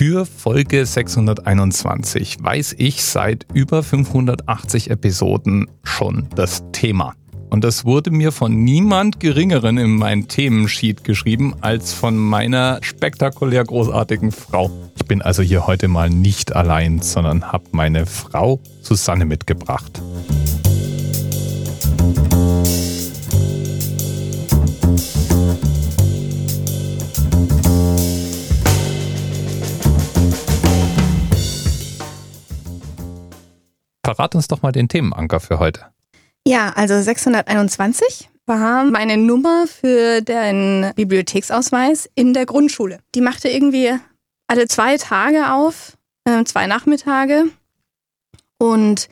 Für 0.00 0.24
Folge 0.24 0.86
621 0.86 2.38
weiß 2.40 2.76
ich 2.78 3.04
seit 3.04 3.44
über 3.52 3.82
580 3.82 4.88
Episoden 4.88 5.68
schon 5.82 6.26
das 6.34 6.62
Thema. 6.72 7.12
Und 7.50 7.64
das 7.64 7.84
wurde 7.84 8.10
mir 8.10 8.32
von 8.32 8.64
niemand 8.64 9.20
Geringeren 9.20 9.76
in 9.76 9.96
mein 9.96 10.26
Themensheet 10.26 11.04
geschrieben 11.04 11.54
als 11.60 11.92
von 11.92 12.16
meiner 12.16 12.78
spektakulär 12.80 13.62
großartigen 13.62 14.32
Frau. 14.32 14.70
Ich 14.96 15.04
bin 15.04 15.20
also 15.20 15.42
hier 15.42 15.66
heute 15.66 15.86
mal 15.86 16.08
nicht 16.08 16.56
allein, 16.56 17.02
sondern 17.02 17.52
habe 17.52 17.64
meine 17.72 18.06
Frau 18.06 18.58
Susanne 18.80 19.26
mitgebracht. 19.26 20.00
Verrat 34.14 34.34
uns 34.34 34.48
doch 34.48 34.62
mal 34.62 34.72
den 34.72 34.88
Themenanker 34.88 35.38
für 35.38 35.60
heute. 35.60 35.86
Ja, 36.44 36.70
also 36.70 37.00
621 37.00 38.28
war 38.44 38.82
meine 38.82 39.16
Nummer 39.16 39.66
für 39.68 40.20
den 40.20 40.90
Bibliotheksausweis 40.96 42.10
in 42.16 42.34
der 42.34 42.44
Grundschule. 42.44 42.98
Die 43.14 43.20
machte 43.20 43.48
irgendwie 43.48 43.92
alle 44.48 44.66
zwei 44.66 44.96
Tage 44.96 45.52
auf, 45.52 45.96
äh, 46.24 46.42
zwei 46.42 46.66
Nachmittage. 46.66 47.44
Und 48.58 49.08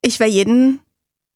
ich 0.00 0.18
war 0.20 0.26
jeden 0.26 0.80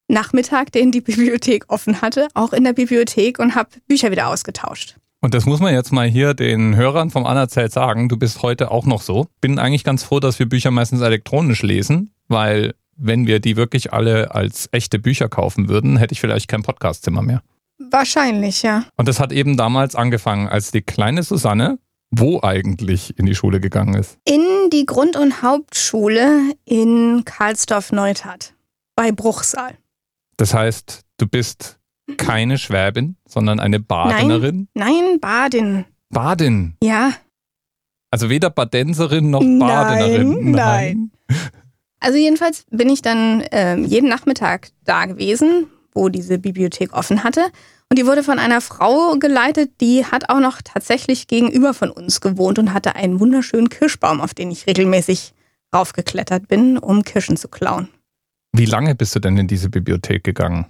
Nachmittag, 0.07 0.71
den 0.71 0.91
die 0.91 1.01
Bibliothek 1.09 1.65
offen 1.67 2.01
hatte, 2.01 2.27
auch 2.33 2.53
in 2.53 2.63
der 2.63 2.73
Bibliothek 2.73 3.37
und 3.37 3.53
habe 3.53 3.69
Bücher 3.87 4.09
wieder 4.09 4.29
ausgetauscht. 4.29 4.95
Und 5.21 5.35
das 5.35 5.45
muss 5.45 5.59
man 5.59 5.75
jetzt 5.75 5.93
mal 5.93 6.07
hier 6.07 6.33
den 6.33 6.75
Hörern 6.75 7.11
vom 7.11 7.25
Anerzählt 7.25 7.71
sagen. 7.71 8.09
Du 8.09 8.17
bist 8.17 8.41
heute 8.41 8.71
auch 8.71 8.85
noch 8.85 9.01
so. 9.01 9.27
Bin 9.39 9.59
eigentlich 9.59 9.83
ganz 9.83 10.03
froh, 10.03 10.19
dass 10.19 10.39
wir 10.39 10.49
Bücher 10.49 10.69
meistens 10.69 10.99
elektronisch 11.01 11.61
lesen, 11.61 12.11
weil 12.33 12.75
wenn 12.95 13.25
wir 13.27 13.39
die 13.39 13.55
wirklich 13.55 13.93
alle 13.93 14.35
als 14.35 14.69
echte 14.71 14.99
Bücher 14.99 15.29
kaufen 15.29 15.69
würden, 15.69 15.97
hätte 15.97 16.13
ich 16.13 16.21
vielleicht 16.21 16.47
kein 16.47 16.63
Podcastzimmer 16.63 17.21
mehr. 17.21 17.41
Wahrscheinlich, 17.89 18.61
ja. 18.61 18.83
Und 18.97 19.07
das 19.07 19.19
hat 19.19 19.31
eben 19.31 19.57
damals 19.57 19.95
angefangen, 19.95 20.47
als 20.47 20.71
die 20.71 20.81
kleine 20.81 21.23
Susanne 21.23 21.79
wo 22.15 22.41
eigentlich 22.43 23.17
in 23.17 23.25
die 23.25 23.33
Schule 23.33 23.59
gegangen 23.59 23.95
ist? 23.95 24.19
In 24.25 24.69
die 24.71 24.85
Grund- 24.85 25.17
und 25.17 25.41
Hauptschule 25.41 26.53
in 26.63 27.23
Karlsdorf-Neustadt 27.25 28.53
bei 28.95 29.11
Bruchsal. 29.11 29.77
Das 30.37 30.53
heißt, 30.53 31.01
du 31.17 31.27
bist 31.27 31.79
keine 32.17 32.59
Schwäbin, 32.59 33.15
sondern 33.27 33.59
eine 33.59 33.79
Badenerin? 33.79 34.67
Nein, 34.75 34.87
nein 34.87 35.19
Badin. 35.19 35.85
Badin? 36.09 36.75
Ja. 36.83 37.13
Also 38.11 38.29
weder 38.29 38.51
Badenserin 38.51 39.31
noch 39.31 39.39
Badenerin? 39.39 40.51
Nein, 40.51 41.11
nein. 41.27 41.37
Also 42.03 42.17
jedenfalls 42.17 42.65
bin 42.69 42.89
ich 42.89 43.01
dann 43.01 43.41
äh, 43.41 43.77
jeden 43.77 44.09
Nachmittag 44.09 44.71
da 44.83 45.05
gewesen, 45.05 45.67
wo 45.93 46.09
diese 46.09 46.37
Bibliothek 46.37 46.93
offen 46.93 47.23
hatte. 47.23 47.45
Und 47.89 47.97
die 47.97 48.05
wurde 48.05 48.23
von 48.23 48.39
einer 48.39 48.59
Frau 48.59 49.17
geleitet, 49.17 49.71
die 49.79 50.05
hat 50.05 50.29
auch 50.29 50.41
noch 50.41 50.61
tatsächlich 50.61 51.27
gegenüber 51.27 51.73
von 51.73 51.91
uns 51.91 52.19
gewohnt 52.19 52.59
und 52.59 52.73
hatte 52.73 52.95
einen 52.95 53.21
wunderschönen 53.21 53.69
Kirschbaum, 53.69 54.19
auf 54.19 54.33
den 54.33 54.51
ich 54.51 54.67
regelmäßig 54.67 55.33
raufgeklettert 55.73 56.49
bin, 56.49 56.77
um 56.77 57.03
Kirschen 57.03 57.37
zu 57.37 57.47
klauen. 57.47 57.87
Wie 58.51 58.65
lange 58.65 58.95
bist 58.95 59.15
du 59.15 59.19
denn 59.19 59.37
in 59.37 59.47
diese 59.47 59.69
Bibliothek 59.69 60.25
gegangen? 60.25 60.65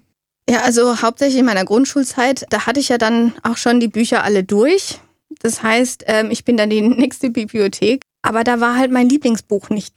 Ja, 0.48 0.62
also 0.62 1.02
hauptsächlich 1.02 1.40
in 1.40 1.46
meiner 1.46 1.66
Grundschulzeit, 1.66 2.46
da 2.52 2.68
hatte 2.68 2.80
ich 2.80 2.90
ja 2.90 3.00
dann 3.00 3.34
auch 3.42 3.58
schon 3.58 3.80
die 3.80 3.88
Bücher 3.88 4.24
alle 4.24 4.44
durch. 4.44 5.00
Das 5.42 5.64
heißt, 5.64 6.04
ähm, 6.06 6.30
ich 6.30 6.46
bin 6.46 6.58
dann 6.58 6.70
die 6.70 6.82
nächste 6.82 7.32
Bibliothek, 7.32 8.04
aber 8.22 8.44
da 8.44 8.60
war 8.60 8.78
halt 8.78 8.92
mein 8.92 9.10
Lieblingsbuch 9.10 9.72
nicht. 9.72 9.96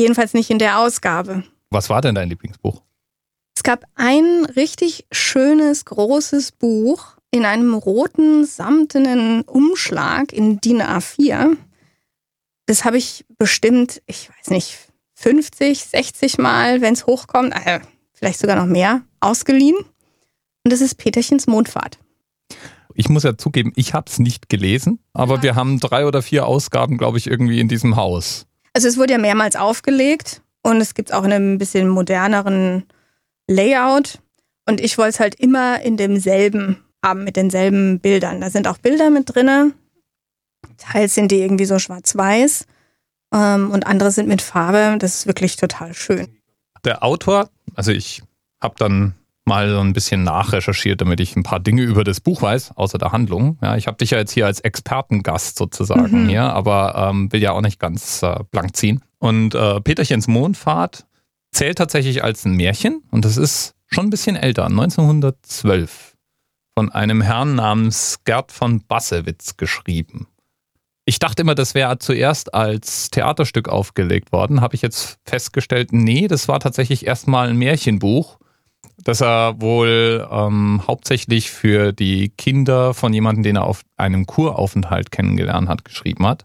Jedenfalls 0.00 0.32
nicht 0.32 0.48
in 0.48 0.58
der 0.58 0.78
Ausgabe. 0.78 1.44
Was 1.68 1.90
war 1.90 2.00
denn 2.00 2.14
dein 2.14 2.30
Lieblingsbuch? 2.30 2.80
Es 3.54 3.62
gab 3.62 3.84
ein 3.96 4.46
richtig 4.56 5.06
schönes, 5.12 5.84
großes 5.84 6.52
Buch 6.52 7.18
in 7.30 7.44
einem 7.44 7.74
roten, 7.74 8.46
samtenen 8.46 9.42
Umschlag 9.42 10.32
in 10.32 10.58
DIN 10.58 10.80
A4. 10.80 11.54
Das 12.64 12.86
habe 12.86 12.96
ich 12.96 13.26
bestimmt, 13.36 14.00
ich 14.06 14.30
weiß 14.30 14.48
nicht, 14.48 14.78
50, 15.16 15.84
60 15.84 16.38
Mal, 16.38 16.80
wenn 16.80 16.94
es 16.94 17.04
hochkommt, 17.04 17.54
äh, 17.54 17.80
vielleicht 18.14 18.40
sogar 18.40 18.56
noch 18.56 18.64
mehr, 18.64 19.02
ausgeliehen. 19.20 19.76
Und 19.76 20.72
das 20.72 20.80
ist 20.80 20.94
Peterchens 20.94 21.46
Mondfahrt. 21.46 21.98
Ich 22.94 23.10
muss 23.10 23.24
ja 23.24 23.36
zugeben, 23.36 23.72
ich 23.76 23.92
habe 23.92 24.06
es 24.08 24.18
nicht 24.18 24.48
gelesen, 24.48 24.98
aber 25.12 25.36
ja. 25.36 25.42
wir 25.42 25.54
haben 25.56 25.78
drei 25.78 26.06
oder 26.06 26.22
vier 26.22 26.46
Ausgaben, 26.46 26.96
glaube 26.96 27.18
ich, 27.18 27.26
irgendwie 27.26 27.60
in 27.60 27.68
diesem 27.68 27.96
Haus. 27.96 28.46
Also 28.72 28.88
es 28.88 28.96
wurde 28.96 29.14
ja 29.14 29.18
mehrmals 29.18 29.56
aufgelegt 29.56 30.42
und 30.62 30.80
es 30.80 30.94
gibt 30.94 31.12
auch 31.12 31.24
in 31.24 31.32
einem 31.32 31.58
bisschen 31.58 31.88
moderneren 31.88 32.84
Layout. 33.48 34.20
Und 34.66 34.80
ich 34.80 34.98
wollte 34.98 35.10
es 35.10 35.20
halt 35.20 35.34
immer 35.36 35.80
in 35.80 35.96
demselben 35.96 36.84
haben, 37.04 37.24
mit 37.24 37.36
denselben 37.36 37.98
Bildern. 38.00 38.40
Da 38.40 38.50
sind 38.50 38.68
auch 38.68 38.78
Bilder 38.78 39.10
mit 39.10 39.34
drin. 39.34 39.74
Teils 40.76 41.14
sind 41.14 41.30
die 41.32 41.40
irgendwie 41.40 41.64
so 41.64 41.78
schwarz-weiß 41.78 42.66
ähm, 43.34 43.70
und 43.70 43.86
andere 43.86 44.10
sind 44.10 44.28
mit 44.28 44.42
Farbe. 44.42 44.96
Das 44.98 45.14
ist 45.14 45.26
wirklich 45.26 45.56
total 45.56 45.94
schön. 45.94 46.28
Der 46.84 47.02
Autor, 47.02 47.50
also 47.74 47.90
ich 47.92 48.22
habe 48.60 48.74
dann 48.78 49.14
mal 49.50 49.68
so 49.68 49.80
ein 49.80 49.92
bisschen 49.92 50.22
nachrecherchiert, 50.22 51.00
damit 51.00 51.18
ich 51.18 51.34
ein 51.34 51.42
paar 51.42 51.58
Dinge 51.58 51.82
über 51.82 52.04
das 52.04 52.20
Buch 52.20 52.40
weiß, 52.40 52.76
außer 52.76 52.98
der 52.98 53.10
Handlung. 53.10 53.58
Ja, 53.60 53.76
ich 53.76 53.88
habe 53.88 53.96
dich 53.98 54.10
ja 54.10 54.18
jetzt 54.18 54.30
hier 54.30 54.46
als 54.46 54.60
Expertengast 54.60 55.58
sozusagen 55.58 56.24
mhm. 56.24 56.28
hier, 56.28 56.44
aber 56.44 56.94
ähm, 57.10 57.32
will 57.32 57.42
ja 57.42 57.50
auch 57.50 57.60
nicht 57.60 57.80
ganz 57.80 58.22
äh, 58.22 58.36
blank 58.52 58.76
ziehen. 58.76 59.02
Und 59.18 59.56
äh, 59.56 59.80
Peterchens 59.80 60.28
Mondfahrt 60.28 61.04
zählt 61.50 61.78
tatsächlich 61.78 62.22
als 62.22 62.44
ein 62.44 62.54
Märchen 62.54 63.02
und 63.10 63.24
das 63.24 63.36
ist 63.36 63.74
schon 63.88 64.06
ein 64.06 64.10
bisschen 64.10 64.36
älter, 64.36 64.66
1912, 64.66 66.16
von 66.76 66.92
einem 66.92 67.20
Herrn 67.20 67.56
namens 67.56 68.20
Gerd 68.24 68.52
von 68.52 68.86
Bassewitz 68.86 69.56
geschrieben. 69.56 70.28
Ich 71.06 71.18
dachte 71.18 71.42
immer, 71.42 71.56
das 71.56 71.74
wäre 71.74 71.98
zuerst 71.98 72.54
als 72.54 73.10
Theaterstück 73.10 73.68
aufgelegt 73.68 74.30
worden, 74.30 74.60
habe 74.60 74.76
ich 74.76 74.82
jetzt 74.82 75.18
festgestellt, 75.24 75.92
nee, 75.92 76.28
das 76.28 76.46
war 76.46 76.60
tatsächlich 76.60 77.04
erstmal 77.04 77.48
ein 77.48 77.56
Märchenbuch 77.56 78.38
dass 79.04 79.20
er 79.20 79.60
wohl 79.60 80.26
ähm, 80.30 80.82
hauptsächlich 80.86 81.50
für 81.50 81.92
die 81.92 82.30
Kinder 82.30 82.94
von 82.94 83.12
jemandem, 83.12 83.42
den 83.42 83.56
er 83.56 83.64
auf 83.64 83.82
einem 83.96 84.26
Kuraufenthalt 84.26 85.10
kennengelernt 85.10 85.68
hat, 85.68 85.84
geschrieben 85.84 86.26
hat. 86.26 86.44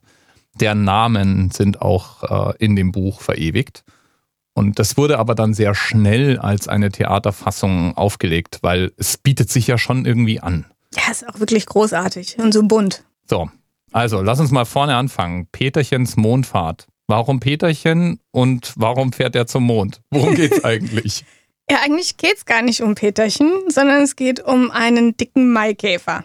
Deren 0.60 0.84
Namen 0.84 1.52
sind 1.52 1.82
auch 1.82 2.54
äh, 2.54 2.54
in 2.64 2.76
dem 2.76 2.92
Buch 2.92 3.22
verewigt. 3.22 3.84
Und 4.54 4.80
das 4.80 4.96
wurde 4.96 5.20
aber 5.20 5.36
dann 5.36 5.54
sehr 5.54 5.76
schnell 5.76 6.40
als 6.40 6.70
eine 6.70 6.90
Theaterfassung 6.90 7.98
aufgelegt, 7.98 8.60
weil 8.62 8.94
es 8.96 9.18
bietet 9.18 9.50
sich 9.50 9.68
ja 9.68 9.78
schon 9.78 10.06
irgendwie 10.06 10.40
an. 10.40 10.66
Ja, 10.96 11.12
ist 11.12 11.28
auch 11.28 11.40
wirklich 11.42 11.66
großartig 11.66 12.38
und 12.40 12.54
so 12.54 12.64
bunt. 12.64 13.04
So, 13.30 13.50
also 13.92 14.22
lass 14.22 14.40
uns 14.40 14.52
mal 14.52 14.64
vorne 14.64 14.96
anfangen. 14.96 15.48
Peterchens 15.52 16.16
Mondfahrt. 16.16 16.88
Warum 17.08 17.40
Peterchen 17.40 18.20
und 18.32 18.74
warum 18.78 19.12
fährt 19.12 19.36
er 19.36 19.46
zum 19.46 19.64
Mond? 19.64 20.02
Worum 20.10 20.36
geht's 20.36 20.64
eigentlich? 20.64 21.26
Ja, 21.70 21.80
eigentlich 21.84 22.18
geht 22.18 22.38
es 22.38 22.46
gar 22.46 22.62
nicht 22.62 22.82
um 22.82 22.96
Peterchen, 22.96 23.52
sondern 23.70 24.04
es 24.04 24.16
geht 24.16 24.40
um 24.40 24.70
einen 24.72 25.18
dicken 25.18 25.52
Maikäfer. 25.52 26.24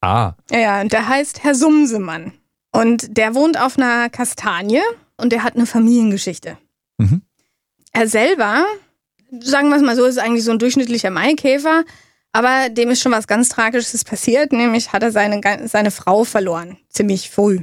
Ah. 0.00 0.34
Ja, 0.50 0.80
und 0.80 0.92
der 0.92 1.08
heißt 1.08 1.42
Herr 1.42 1.54
Sumsemann. 1.54 2.32
Und 2.70 3.16
der 3.16 3.34
wohnt 3.34 3.58
auf 3.58 3.78
einer 3.78 4.10
Kastanie 4.10 4.82
und 5.16 5.32
der 5.32 5.42
hat 5.42 5.56
eine 5.56 5.66
Familiengeschichte. 5.66 6.58
Mhm. 6.98 7.22
Er 7.92 8.08
selber, 8.08 8.64
sagen 9.40 9.68
wir 9.68 9.76
es 9.76 9.82
mal 9.82 9.96
so, 9.96 10.04
ist 10.04 10.18
eigentlich 10.18 10.44
so 10.44 10.50
ein 10.50 10.58
durchschnittlicher 10.58 11.10
Maikäfer, 11.10 11.84
aber 12.32 12.70
dem 12.70 12.90
ist 12.90 13.02
schon 13.02 13.12
was 13.12 13.26
ganz 13.26 13.50
Tragisches 13.50 14.04
passiert, 14.04 14.52
nämlich 14.52 14.92
hat 14.92 15.02
er 15.02 15.12
seine, 15.12 15.40
seine 15.68 15.90
Frau 15.90 16.24
verloren, 16.24 16.78
ziemlich 16.88 17.30
früh 17.30 17.60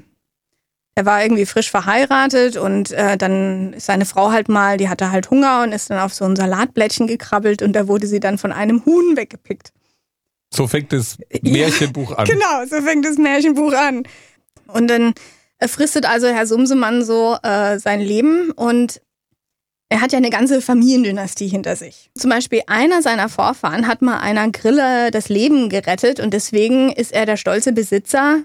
er 1.00 1.06
war 1.06 1.24
irgendwie 1.24 1.46
frisch 1.46 1.72
verheiratet 1.72 2.58
und 2.58 2.92
äh, 2.92 3.18
dann 3.18 3.72
ist 3.72 3.86
seine 3.86 4.06
Frau 4.06 4.32
halt 4.32 4.50
mal, 4.50 4.76
die 4.76 4.90
hatte 4.90 5.12
halt 5.12 5.32
Hunger 5.32 5.64
und 5.64 5.72
ist 5.72 5.90
dann 5.90 5.98
auf 5.98 6.14
so 6.14 6.26
ein 6.26 6.36
Salatblättchen 6.36 7.08
gekrabbelt 7.08 7.62
und 7.62 7.72
da 7.72 7.88
wurde 7.88 8.06
sie 8.06 8.20
dann 8.20 8.38
von 8.38 8.52
einem 8.52 8.84
Huhn 8.86 9.16
weggepickt. 9.16 9.72
So 10.54 10.68
fängt 10.68 10.92
das 10.92 11.18
Märchenbuch 11.42 12.12
an. 12.12 12.26
Genau, 12.26 12.66
so 12.70 12.82
fängt 12.82 13.06
das 13.06 13.18
Märchenbuch 13.18 13.72
an. 13.72 14.04
Und 14.68 14.90
dann 14.90 15.14
fristet 15.66 16.06
also 16.06 16.28
Herr 16.28 16.46
Sumsemann 16.46 17.06
so 17.06 17.38
äh, 17.44 17.80
sein 17.80 18.02
Leben 18.02 18.52
und 18.52 19.02
er 19.88 20.02
hat 20.02 20.12
ja 20.12 20.18
eine 20.18 20.32
ganze 20.32 20.62
Familiendynastie 20.62 21.48
hinter 21.48 21.78
sich. 21.78 22.12
Zum 22.14 22.30
Beispiel 22.30 22.62
einer 22.68 23.02
seiner 23.02 23.30
Vorfahren 23.30 23.88
hat 23.88 24.02
mal 24.02 24.20
einer 24.20 24.52
Grille 24.52 25.12
das 25.12 25.30
Leben 25.30 25.70
gerettet 25.70 26.20
und 26.20 26.34
deswegen 26.34 26.92
ist 26.92 27.14
er 27.14 27.26
der 27.26 27.38
stolze 27.38 27.72
Besitzer 27.72 28.42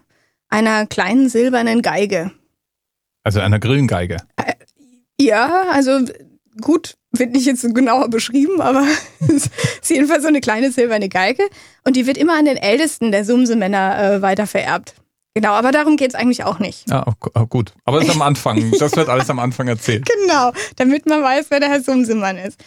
einer 0.49 0.87
kleinen 0.87 1.29
silbernen 1.29 1.83
Geige. 1.83 2.31
Also 3.25 3.41
einer 3.41 3.59
Grillengeige. 3.59 4.19
Äh, 4.37 4.55
ja, 5.21 5.65
also 5.73 6.01
gut, 6.61 6.97
wird 7.11 7.33
nicht 7.33 7.47
jetzt 7.47 7.63
genauer 7.75 8.09
beschrieben, 8.09 8.61
aber 8.61 8.87
es 9.21 9.47
ist 9.83 9.91
jedenfalls 9.91 10.23
so 10.23 10.29
eine 10.29 10.41
kleine 10.41 10.71
silberne 10.71 11.09
Geige. 11.09 11.43
Und 11.85 11.97
die 11.97 12.07
wird 12.07 12.19
immer 12.19 12.39
an 12.39 12.45
den 12.45 12.57
ältesten 12.57 13.11
der 13.11 13.25
Sumsemänner 13.25 13.99
äh, 13.99 14.23
weiter 14.23 14.47
vererbt. 14.47 14.95
Genau, 15.37 15.51
aber 15.51 15.73
darum 15.73 15.97
geht 15.97 16.11
es 16.11 16.15
eigentlich 16.15 16.45
auch 16.45 16.61
nicht. 16.61 16.89
Ja, 16.89 17.05
oh, 17.35 17.47
gut. 17.47 17.73
Aber 17.85 17.99
das 17.99 18.09
ist 18.09 18.15
am 18.15 18.23
Anfang. 18.23 18.73
Das 18.79 18.95
wird 18.95 19.09
alles 19.09 19.29
am 19.31 19.41
Anfang 19.41 19.67
erzählt. 19.67 20.09
Genau, 20.25 20.53
damit 20.77 21.07
man 21.07 21.23
weiß, 21.23 21.47
wer 21.51 21.61
der 21.61 21.71
Herr 21.71 21.83
Sumsemann 21.83 22.39
ist. 22.39 22.59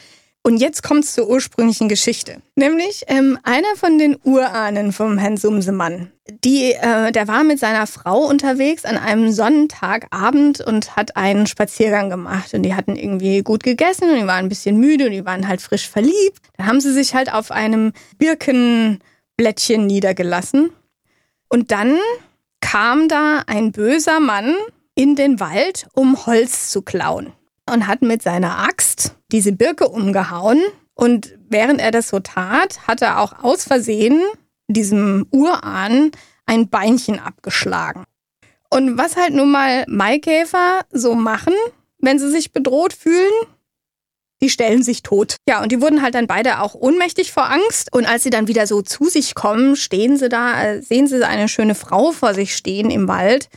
Und 0.44 0.58
jetzt 0.58 0.82
kommt 0.82 1.04
es 1.04 1.14
zur 1.14 1.30
ursprünglichen 1.30 1.90
Geschichte. 1.90 2.42
Nämlich 2.56 3.04
ähm, 3.08 3.38
einer 3.44 3.76
von 3.76 3.98
den 3.98 4.18
Urahnen 4.24 4.94
vom 4.94 5.18
Herrn 5.18 5.36
Sumsemann. 5.36 6.12
Die, 6.44 6.72
äh, 6.72 7.12
der 7.12 7.28
war 7.28 7.44
mit 7.44 7.60
seiner 7.60 7.86
Frau 7.86 8.20
unterwegs 8.20 8.86
an 8.86 8.98
einem 8.98 9.32
Sonnentagabend 9.34 10.62
und 10.62 10.96
hat 10.96 11.18
einen 11.18 11.48
Spaziergang 11.48 12.10
gemacht. 12.10 12.54
Und 12.54 12.64
die 12.64 12.76
hatten 12.76 12.96
irgendwie 12.96 13.42
gut 13.42 13.64
gegessen 13.64 14.10
und 14.10 14.16
die 14.16 14.28
waren 14.28 14.46
ein 14.46 14.50
bisschen 14.50 14.80
müde 14.80 15.08
und 15.08 15.12
die 15.12 15.26
waren 15.26 15.50
halt 15.50 15.62
frisch 15.62 15.90
verliebt. 15.90 16.40
Dann 16.56 16.68
haben 16.68 16.80
sie 16.80 16.94
sich 16.94 17.14
halt 17.14 17.34
auf 17.34 17.52
einem 17.52 17.92
Birkenblättchen 18.18 19.86
niedergelassen. 19.86 20.70
Und 21.50 21.72
dann 21.72 21.98
kam 22.62 23.10
da 23.10 23.44
ein 23.48 23.74
böser 23.74 24.22
Mann 24.22 24.56
in 24.96 25.18
den 25.18 25.42
Wald, 25.42 25.88
um 25.94 26.26
Holz 26.26 26.72
zu 26.72 26.82
klauen 26.82 27.34
und 27.72 27.88
hat 27.88 28.02
mit 28.02 28.22
seiner 28.22 28.60
Axt 28.60 29.16
diese 29.32 29.52
Birke 29.52 29.90
umgehauen. 29.90 30.62
Und 30.94 31.38
während 31.50 31.80
er 31.80 31.92
das 31.92 32.10
so 32.10 32.20
tat, 32.20 32.88
hat 32.88 33.02
er 33.02 33.20
auch 33.20 33.44
aus 33.44 33.64
Versehen 33.64 34.22
diesem 34.68 35.28
Urahn 35.32 36.12
ein 36.46 36.70
Beinchen 36.70 37.20
abgeschlagen. 37.20 38.04
Und 38.70 38.98
was 38.98 39.16
halt 39.16 39.34
nun 39.34 39.52
mal 39.52 39.86
Maikäfer 39.88 40.82
so 40.92 41.16
machen, 41.16 41.54
wenn 42.00 42.20
sie 42.20 42.30
sich 42.30 42.52
bedroht 42.52 42.94
fühlen, 42.94 43.32
die 44.42 44.50
stellen 44.50 44.84
sich 44.84 45.04
tot. 45.04 45.38
Ja, 45.48 45.64
und 45.64 45.72
die 45.72 45.82
wurden 45.82 46.02
halt 46.02 46.14
dann 46.14 46.28
beide 46.28 46.62
auch 46.62 46.76
ohnmächtig 46.76 47.32
vor 47.32 47.50
Angst. 47.50 47.92
Und 47.94 48.06
als 48.06 48.24
sie 48.24 48.30
dann 48.30 48.48
wieder 48.48 48.68
so 48.68 48.82
zu 48.82 49.06
sich 49.06 49.34
kommen, 49.34 49.76
stehen 49.76 50.18
sie 50.18 50.30
da, 50.30 50.64
äh, 50.64 50.82
sehen 50.82 51.08
sie 51.08 51.26
eine 51.28 51.48
schöne 51.48 51.76
Frau 51.76 52.12
vor 52.12 52.34
sich 52.34 52.56
stehen 52.56 52.92
im 52.92 53.08
Wald. 53.08 53.50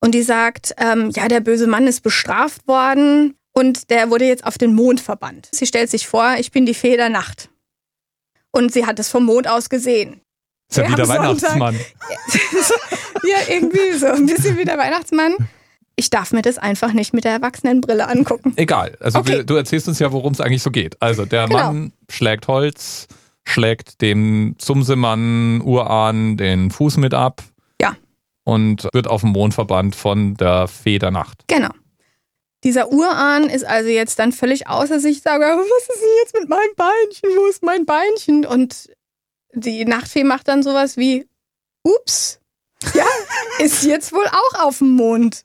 Und 0.00 0.14
die 0.14 0.22
sagt, 0.22 0.74
ähm, 0.78 1.10
ja, 1.10 1.28
der 1.28 1.40
böse 1.40 1.66
Mann 1.66 1.86
ist 1.86 2.02
bestraft 2.02 2.66
worden 2.66 3.34
und 3.54 3.90
der 3.90 4.10
wurde 4.10 4.26
jetzt 4.26 4.44
auf 4.44 4.58
den 4.58 4.74
Mond 4.74 5.00
verbannt. 5.00 5.48
Sie 5.52 5.66
stellt 5.66 5.90
sich 5.90 6.06
vor, 6.06 6.34
ich 6.38 6.50
bin 6.50 6.66
die 6.66 6.74
Fee 6.74 6.96
der 6.96 7.08
Nacht. 7.08 7.48
Und 8.50 8.72
sie 8.72 8.84
hat 8.84 8.98
es 8.98 9.08
vom 9.08 9.24
Mond 9.24 9.48
aus 9.48 9.68
gesehen. 9.68 10.20
Ist 10.70 10.78
ja 10.78 10.88
wie 10.90 10.94
der 10.94 11.08
Weihnachtsmann. 11.08 11.74
ja, 13.24 13.36
irgendwie 13.48 13.92
so 13.98 14.06
ein 14.06 14.26
bisschen 14.26 14.58
wie 14.58 14.64
der 14.64 14.78
Weihnachtsmann. 14.78 15.34
Ich 15.96 16.10
darf 16.10 16.32
mir 16.32 16.42
das 16.42 16.58
einfach 16.58 16.92
nicht 16.92 17.14
mit 17.14 17.24
der 17.24 17.32
Erwachsenenbrille 17.32 18.08
angucken. 18.08 18.52
Egal. 18.56 18.96
Also 18.98 19.20
okay. 19.20 19.28
wir, 19.28 19.44
du 19.44 19.54
erzählst 19.54 19.86
uns 19.86 20.00
ja, 20.00 20.10
worum 20.10 20.32
es 20.32 20.40
eigentlich 20.40 20.62
so 20.62 20.70
geht. 20.70 21.00
Also 21.00 21.24
der 21.24 21.46
genau. 21.46 21.58
Mann 21.58 21.92
schlägt 22.10 22.48
Holz, 22.48 23.06
schlägt 23.44 24.00
dem 24.00 24.56
Sumsemann 24.60 25.60
Urahn 25.60 26.36
den 26.36 26.72
Fuß 26.72 26.96
mit 26.96 27.14
ab. 27.14 27.42
Ja. 27.80 27.96
Und 28.42 28.88
wird 28.92 29.06
auf 29.06 29.20
den 29.20 29.30
Mond 29.30 29.54
verbannt 29.54 29.94
von 29.94 30.34
der 30.34 30.66
Fee 30.66 30.98
der 30.98 31.12
Nacht. 31.12 31.44
Genau. 31.46 31.70
Dieser 32.64 32.90
Urahn 32.90 33.50
ist 33.50 33.64
also 33.64 33.90
jetzt 33.90 34.18
dann 34.18 34.32
völlig 34.32 34.68
außer 34.68 34.98
sich, 34.98 35.20
sage, 35.20 35.44
was 35.44 35.88
ist 35.88 36.00
denn 36.00 36.08
jetzt 36.22 36.34
mit 36.34 36.48
meinem 36.48 36.74
Beinchen? 36.76 37.30
Wo 37.36 37.46
ist 37.46 37.62
mein 37.62 37.84
Beinchen? 37.84 38.46
Und 38.46 38.88
die 39.52 39.84
Nachtfee 39.84 40.24
macht 40.24 40.48
dann 40.48 40.62
sowas 40.62 40.96
wie, 40.96 41.28
ups, 41.82 42.40
ja, 42.94 43.06
ist 43.58 43.84
jetzt 43.84 44.12
wohl 44.12 44.26
auch 44.26 44.66
auf 44.66 44.78
dem 44.78 44.92
Mond. 44.92 45.42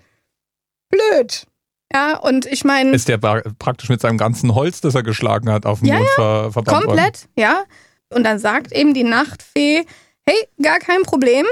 Blöd. 0.89 1.45
Ja, 1.91 2.17
und 2.17 2.45
ich 2.45 2.63
meine. 2.63 2.91
Ist 2.91 3.07
der 3.07 3.17
praktisch 3.17 3.89
mit 3.89 3.99
seinem 3.99 4.17
ganzen 4.17 4.55
Holz, 4.55 4.79
das 4.81 4.95
er 4.95 5.03
geschlagen 5.03 5.51
hat, 5.51 5.65
auf 5.65 5.79
dem 5.79 5.89
ja, 5.89 5.97
Mond 5.97 6.09
ver 6.15 6.51
verbannt 6.51 6.85
Komplett, 6.85 7.21
worden? 7.21 7.31
ja. 7.35 7.63
Und 8.11 8.23
dann 8.23 8.39
sagt 8.39 8.71
eben 8.71 8.93
die 8.93 9.03
Nachtfee, 9.03 9.85
hey, 10.25 10.47
gar 10.61 10.79
kein 10.79 11.03
Problem. 11.03 11.45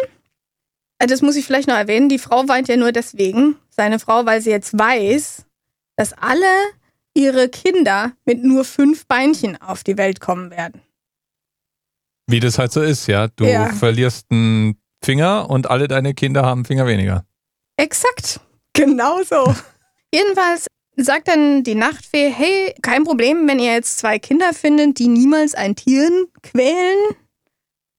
Das 0.99 1.21
muss 1.21 1.35
ich 1.35 1.45
vielleicht 1.45 1.67
noch 1.67 1.75
erwähnen. 1.75 2.09
Die 2.09 2.17
Frau 2.17 2.47
weint 2.47 2.67
ja 2.67 2.77
nur 2.77 2.91
deswegen, 2.91 3.57
seine 3.69 3.99
Frau, 3.99 4.25
weil 4.25 4.41
sie 4.41 4.49
jetzt 4.49 4.77
weiß, 4.77 5.45
dass 5.97 6.13
alle 6.13 6.47
ihre 7.13 7.49
Kinder 7.49 8.13
mit 8.23 8.43
nur 8.43 8.63
fünf 8.63 9.05
Beinchen 9.07 9.59
auf 9.61 9.83
die 9.83 9.97
Welt 9.97 10.21
kommen 10.21 10.51
werden. 10.51 10.81
Wie 12.27 12.39
das 12.39 12.59
halt 12.59 12.71
so 12.71 12.81
ist, 12.81 13.07
ja. 13.07 13.27
Du 13.27 13.45
ja. 13.45 13.69
verlierst 13.73 14.27
einen 14.29 14.77
Finger 15.03 15.49
und 15.49 15.69
alle 15.69 15.87
deine 15.87 16.13
Kinder 16.13 16.43
haben 16.43 16.59
einen 16.59 16.65
Finger 16.65 16.85
weniger. 16.85 17.25
Exakt. 17.77 18.39
Genau 18.73 19.21
so. 19.23 19.53
Jedenfalls 20.13 20.67
sagt 20.95 21.27
dann 21.27 21.63
die 21.63 21.75
Nachtfee, 21.75 22.29
hey, 22.29 22.75
kein 22.81 23.03
Problem, 23.03 23.47
wenn 23.47 23.59
ihr 23.59 23.73
jetzt 23.73 23.97
zwei 23.97 24.19
Kinder 24.19 24.53
findet, 24.53 24.99
die 24.99 25.07
niemals 25.07 25.55
ein 25.55 25.75
Tier 25.75 26.09
quälen 26.43 26.97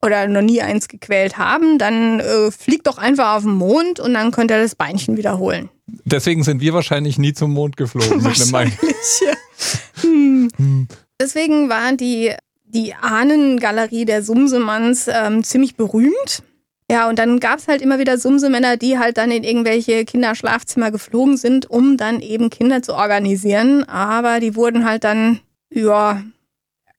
oder 0.02 0.26
noch 0.28 0.42
nie 0.42 0.62
eins 0.62 0.88
gequält 0.88 1.38
haben, 1.38 1.78
dann 1.78 2.20
äh, 2.20 2.50
fliegt 2.50 2.86
doch 2.86 2.98
einfach 2.98 3.36
auf 3.36 3.42
den 3.42 3.54
Mond 3.54 3.98
und 3.98 4.14
dann 4.14 4.30
könnt 4.30 4.50
ihr 4.50 4.60
das 4.62 4.74
Beinchen 4.74 5.16
wiederholen. 5.16 5.70
Deswegen 6.04 6.42
sind 6.42 6.60
wir 6.60 6.74
wahrscheinlich 6.74 7.18
nie 7.18 7.32
zum 7.32 7.52
Mond 7.52 7.76
geflogen. 7.76 8.22
Wahrscheinlich, 8.22 8.76
ja. 9.20 9.32
hm. 10.02 10.48
Hm. 10.56 10.88
Deswegen 11.20 11.68
war 11.68 11.92
die, 11.94 12.32
die 12.64 12.94
Ahnengalerie 12.94 14.04
der 14.04 14.22
Sumsemanns 14.22 15.08
ähm, 15.08 15.42
ziemlich 15.42 15.76
berühmt. 15.76 16.42
Ja, 16.90 17.08
und 17.08 17.18
dann 17.18 17.38
gab 17.38 17.58
es 17.58 17.68
halt 17.68 17.82
immer 17.82 17.98
wieder 17.98 18.16
Sumsemänner, 18.16 18.78
die 18.78 18.98
halt 18.98 19.18
dann 19.18 19.30
in 19.30 19.44
irgendwelche 19.44 20.04
Kinderschlafzimmer 20.06 20.90
geflogen 20.90 21.36
sind, 21.36 21.68
um 21.68 21.98
dann 21.98 22.20
eben 22.20 22.48
Kinder 22.48 22.82
zu 22.82 22.94
organisieren. 22.94 23.84
Aber 23.84 24.40
die 24.40 24.54
wurden 24.54 24.86
halt 24.86 25.04
dann, 25.04 25.40
ja, 25.70 26.22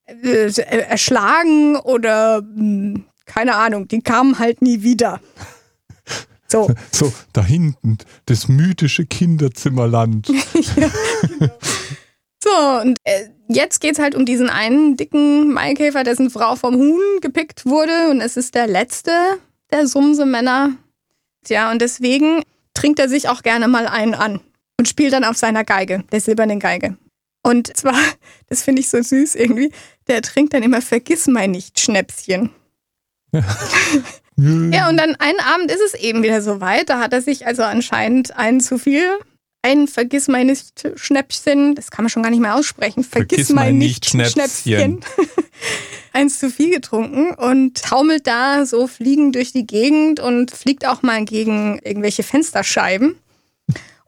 äh, 0.06 0.52
erschlagen 0.62 1.76
oder 1.76 2.38
hm, 2.38 3.06
keine 3.26 3.56
Ahnung, 3.56 3.88
die 3.88 4.02
kamen 4.02 4.40
halt 4.40 4.62
nie 4.62 4.82
wieder. 4.84 5.22
So. 6.52 6.70
so, 6.92 7.14
da 7.34 7.44
hinten, 7.44 7.98
das 8.26 8.48
mythische 8.48 9.06
Kinderzimmerland. 9.06 10.30
ja, 10.76 10.92
genau. 11.28 11.58
So, 12.44 12.82
und 12.82 12.98
äh, 13.04 13.30
jetzt 13.48 13.82
geht 13.82 13.94
es 13.94 14.00
halt 14.00 14.16
um 14.16 14.26
diesen 14.26 14.50
einen 14.50 14.96
dicken 14.96 15.52
Maikäfer, 15.52 16.04
dessen 16.04 16.30
Frau 16.30 16.56
vom 16.56 16.76
Huhn 16.76 17.20
gepickt 17.22 17.66
wurde. 17.66 18.10
Und 18.10 18.22
es 18.22 18.38
ist 18.38 18.56
der 18.56 18.68
letzte 18.68 19.12
der 19.72 19.88
Sumsemänner. 19.88 20.72
Tja, 21.44 21.72
und 21.72 21.82
deswegen 21.82 22.44
trinkt 22.74 23.00
er 23.00 23.10
sich 23.10 23.30
auch 23.30 23.44
gerne 23.44 23.68
mal 23.68 23.88
einen 23.88 24.14
an 24.14 24.40
und 24.78 24.88
spielt 24.88 25.14
dann 25.14 25.24
auf 25.24 25.38
seiner 25.38 25.64
Geige, 25.64 26.04
der 26.12 26.22
silbernen 26.22 26.60
Geige. 26.60 26.98
Und 27.44 27.76
zwar, 27.76 28.00
das 28.48 28.64
finde 28.64 28.82
ich 28.82 28.90
so 28.90 29.02
süß 29.02 29.36
irgendwie, 29.36 29.72
der 30.08 30.22
trinkt 30.22 30.54
dann 30.54 30.64
immer 30.64 30.82
Vergiss 30.82 31.28
mein 31.28 31.52
nicht 31.52 31.80
Schnäpschen. 31.80 32.52
ja, 33.32 33.44
und 34.90 34.98
dann 34.98 35.16
einen 35.16 35.40
Abend 35.40 35.72
ist 35.72 35.82
es 35.86 35.94
eben 35.94 36.24
wieder 36.24 36.42
so 36.42 36.62
weit. 36.62 36.90
Da 36.90 37.00
hat 37.00 37.14
er 37.14 37.22
sich 37.22 37.46
also 37.46 37.64
anscheinend 37.64 38.36
einen 38.38 38.62
zu 38.62 38.78
viel, 38.78 39.06
ein 39.62 39.88
Vergiss 39.88 40.28
mein 40.28 40.48
nicht 40.48 40.88
Schnäpschen, 40.96 41.76
das 41.76 41.92
kann 41.92 42.04
man 42.04 42.10
schon 42.10 42.24
gar 42.24 42.30
nicht 42.30 42.40
mehr 42.40 42.56
aussprechen. 42.56 43.04
Vergiss, 43.04 43.48
Vergiss 43.48 43.50
mein 43.50 43.78
nicht. 43.78 44.06
Schnäpschen. 44.06 45.02
eins 46.14 46.40
zu 46.40 46.50
viel 46.50 46.72
getrunken 46.72 47.32
und 47.36 47.82
taumelt 47.82 48.28
da 48.28 48.66
so 48.66 48.88
fliegend 48.88 49.36
durch 49.36 49.52
die 49.52 49.66
Gegend 49.66 50.20
und 50.20 50.52
fliegt 50.52 50.88
auch 50.88 51.02
mal 51.02 51.24
gegen 51.26 51.80
irgendwelche 51.84 52.24
Fensterscheiben 52.24 53.16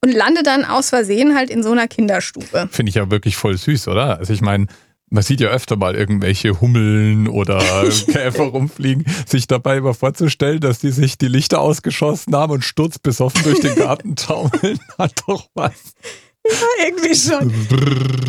und 0.04 0.12
landet 0.12 0.48
dann 0.48 0.66
aus 0.66 0.90
Versehen 0.90 1.36
halt 1.36 1.50
in 1.50 1.64
so 1.64 1.72
einer 1.72 1.88
Kinderstube. 1.88 2.70
Finde 2.72 2.90
ich 2.90 2.96
ja 2.96 3.12
wirklich 3.12 3.36
voll 3.36 3.58
süß, 3.58 3.88
oder? 3.88 4.18
Also 4.18 4.34
ich 4.34 4.42
meine, 4.42 4.68
man 5.12 5.24
sieht 5.24 5.42
ja 5.42 5.50
öfter 5.50 5.76
mal 5.76 5.96
irgendwelche 5.96 6.62
Hummeln 6.62 7.28
oder 7.28 7.60
Käfer 8.08 8.46
rumfliegen, 8.46 9.06
sich 9.28 9.46
dabei 9.46 9.78
immer 9.78 9.94
vorzustellen, 9.94 10.62
dass 10.62 10.80
die 10.80 10.92
sich 10.92 11.18
die 11.18 11.28
Lichter 11.28 11.60
ausgeschossen 11.60 12.36
haben 12.36 12.54
und 12.54 12.64
sturzbesoffen 12.64 13.44
durch 13.44 13.60
den 13.60 13.76
Garten 13.76 14.16
taumeln, 14.16 14.80
hat 14.98 15.14
doch 15.28 15.48
was. 15.54 15.94
Ja, 16.50 16.86
irgendwie 16.88 17.14
schon. 17.14 17.54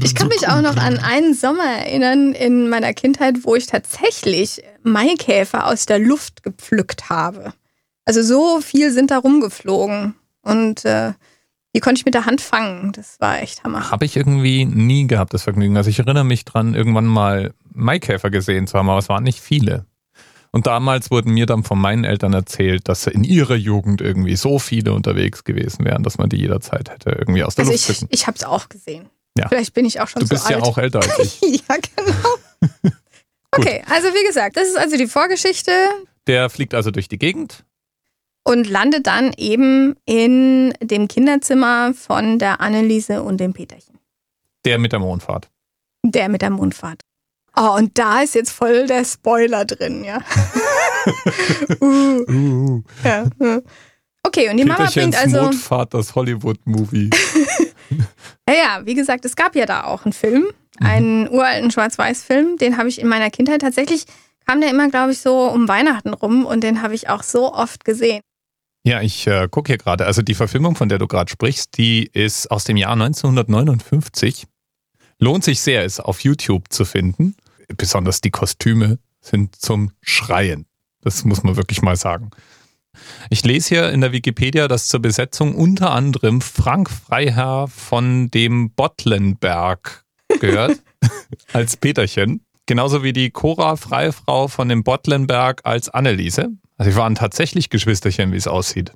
Ich 0.04 0.14
kann 0.14 0.28
mich 0.28 0.46
auch 0.46 0.60
noch 0.60 0.76
an 0.76 0.98
einen 0.98 1.32
Sommer 1.32 1.64
erinnern 1.64 2.34
in 2.34 2.68
meiner 2.68 2.92
Kindheit, 2.92 3.36
wo 3.44 3.54
ich 3.54 3.66
tatsächlich 3.66 4.62
Maikäfer 4.82 5.66
aus 5.66 5.86
der 5.86 5.98
Luft 5.98 6.42
gepflückt 6.42 7.08
habe. 7.08 7.54
Also 8.04 8.22
so 8.22 8.60
viel 8.60 8.90
sind 8.90 9.10
da 9.10 9.18
rumgeflogen. 9.18 10.14
Und 10.42 10.84
äh, 10.84 11.12
die 11.74 11.80
konnte 11.80 12.00
ich 12.00 12.04
mit 12.04 12.14
der 12.14 12.26
Hand 12.26 12.40
fangen. 12.40 12.92
Das 12.92 13.20
war 13.20 13.40
echt 13.40 13.64
Hammer. 13.64 13.90
Habe 13.90 14.04
ich 14.04 14.16
irgendwie 14.16 14.64
nie 14.64 15.06
gehabt, 15.06 15.32
das 15.32 15.44
Vergnügen. 15.44 15.76
Also 15.76 15.90
ich 15.90 15.98
erinnere 15.98 16.24
mich 16.24 16.44
dran, 16.44 16.74
irgendwann 16.74 17.06
mal 17.06 17.54
Maikäfer 17.72 18.30
gesehen 18.30 18.66
zu 18.66 18.78
haben, 18.78 18.90
aber 18.90 18.98
es 18.98 19.08
waren 19.08 19.24
nicht 19.24 19.40
viele. 19.40 19.86
Und 20.50 20.66
damals 20.66 21.10
wurden 21.10 21.32
mir 21.32 21.46
dann 21.46 21.64
von 21.64 21.78
meinen 21.78 22.04
Eltern 22.04 22.34
erzählt, 22.34 22.86
dass 22.86 23.06
in 23.06 23.24
ihrer 23.24 23.54
Jugend 23.54 24.02
irgendwie 24.02 24.36
so 24.36 24.58
viele 24.58 24.92
unterwegs 24.92 25.44
gewesen 25.44 25.86
wären, 25.86 26.02
dass 26.02 26.18
man 26.18 26.28
die 26.28 26.36
jederzeit 26.36 26.90
hätte 26.90 27.10
irgendwie 27.10 27.42
aus 27.42 27.54
der 27.54 27.64
also 27.64 27.72
Luft 27.72 27.88
ich, 27.88 28.06
Ich 28.10 28.26
habe 28.26 28.36
es 28.36 28.44
auch 28.44 28.68
gesehen. 28.68 29.08
Ja. 29.38 29.48
Vielleicht 29.48 29.72
bin 29.72 29.86
ich 29.86 30.00
auch 30.02 30.08
schon 30.08 30.20
du 30.20 30.26
so 30.26 30.34
alt. 30.34 30.42
Du 30.42 30.48
bist 30.48 30.60
ja 30.60 30.70
auch 30.70 30.76
älter 30.76 31.00
als 31.00 31.18
ich. 31.18 31.40
ja, 31.68 31.76
genau. 31.96 32.92
okay, 33.52 33.82
also 33.88 34.08
wie 34.08 34.26
gesagt, 34.26 34.58
das 34.58 34.68
ist 34.68 34.76
also 34.76 34.98
die 34.98 35.06
Vorgeschichte. 35.06 35.72
Der 36.26 36.50
fliegt 36.50 36.74
also 36.74 36.90
durch 36.90 37.08
die 37.08 37.18
Gegend 37.18 37.64
und 38.44 38.68
landet 38.68 39.06
dann 39.06 39.32
eben 39.36 39.94
in 40.04 40.74
dem 40.80 41.08
Kinderzimmer 41.08 41.94
von 41.94 42.38
der 42.38 42.60
Anneliese 42.60 43.22
und 43.22 43.38
dem 43.38 43.52
Peterchen. 43.52 43.98
Der 44.64 44.78
mit 44.78 44.92
der 44.92 44.98
Mondfahrt. 44.98 45.50
Der 46.04 46.28
mit 46.28 46.42
der 46.42 46.50
Mondfahrt. 46.50 47.02
Oh, 47.56 47.76
und 47.76 47.98
da 47.98 48.22
ist 48.22 48.34
jetzt 48.34 48.50
voll 48.50 48.86
der 48.86 49.04
Spoiler 49.04 49.64
drin, 49.64 50.04
ja. 50.04 50.20
uh. 51.80 52.24
Uh. 52.28 52.82
ja. 53.04 53.26
Okay, 54.22 54.48
und 54.48 54.56
die 54.56 54.64
Mama 54.64 54.88
bringt 54.90 55.16
also. 55.16 55.42
Mondfahrt, 55.42 55.92
das 55.92 56.14
Hollywood-Movie. 56.14 57.10
ja, 58.48 58.54
ja, 58.54 58.80
wie 58.84 58.94
gesagt, 58.94 59.24
es 59.24 59.36
gab 59.36 59.54
ja 59.54 59.66
da 59.66 59.84
auch 59.84 60.04
einen 60.04 60.14
Film, 60.14 60.44
mhm. 60.80 60.86
einen 60.86 61.28
uralten 61.28 61.70
Schwarz-Weiß-Film, 61.70 62.56
den 62.56 62.78
habe 62.78 62.88
ich 62.88 63.00
in 63.00 63.08
meiner 63.08 63.30
Kindheit 63.30 63.60
tatsächlich, 63.60 64.06
kam 64.46 64.60
der 64.60 64.70
immer, 64.70 64.88
glaube 64.88 65.12
ich, 65.12 65.18
so 65.18 65.42
um 65.48 65.68
Weihnachten 65.68 66.14
rum 66.14 66.46
und 66.46 66.64
den 66.64 66.80
habe 66.80 66.94
ich 66.94 67.10
auch 67.10 67.22
so 67.22 67.52
oft 67.52 67.84
gesehen. 67.84 68.22
Ja, 68.84 69.00
ich 69.00 69.26
äh, 69.26 69.48
gucke 69.48 69.68
hier 69.68 69.78
gerade. 69.78 70.06
Also 70.06 70.22
die 70.22 70.34
Verfilmung, 70.34 70.74
von 70.74 70.88
der 70.88 70.98
du 70.98 71.06
gerade 71.06 71.30
sprichst, 71.30 71.76
die 71.78 72.10
ist 72.12 72.50
aus 72.50 72.64
dem 72.64 72.76
Jahr 72.76 72.92
1959. 72.92 74.46
Lohnt 75.18 75.44
sich 75.44 75.60
sehr, 75.60 75.84
ist 75.84 76.00
auf 76.00 76.20
YouTube 76.20 76.64
zu 76.70 76.84
finden. 76.84 77.36
Besonders 77.76 78.20
die 78.20 78.30
Kostüme 78.30 78.98
sind 79.20 79.54
zum 79.54 79.92
Schreien. 80.00 80.66
Das 81.00 81.24
muss 81.24 81.44
man 81.44 81.56
wirklich 81.56 81.80
mal 81.80 81.96
sagen. 81.96 82.30
Ich 83.30 83.44
lese 83.44 83.68
hier 83.68 83.90
in 83.90 84.00
der 84.00 84.12
Wikipedia, 84.12 84.68
dass 84.68 84.88
zur 84.88 85.00
Besetzung 85.00 85.54
unter 85.54 85.92
anderem 85.92 86.40
Frank 86.40 86.90
Freiherr 86.90 87.68
von 87.68 88.30
dem 88.30 88.72
Bottlenberg 88.72 90.04
gehört, 90.40 90.82
als 91.52 91.76
Peterchen. 91.76 92.44
Genauso 92.66 93.02
wie 93.02 93.12
die 93.12 93.30
Cora 93.30 93.76
Freifrau 93.76 94.48
von 94.48 94.68
dem 94.68 94.84
Bottlenberg 94.84 95.62
als 95.64 95.88
Anneliese. 95.88 96.50
Also 96.82 96.90
sie 96.90 96.96
waren 96.96 97.14
tatsächlich 97.14 97.70
Geschwisterchen, 97.70 98.32
wie 98.32 98.36
es 98.36 98.48
aussieht. 98.48 98.92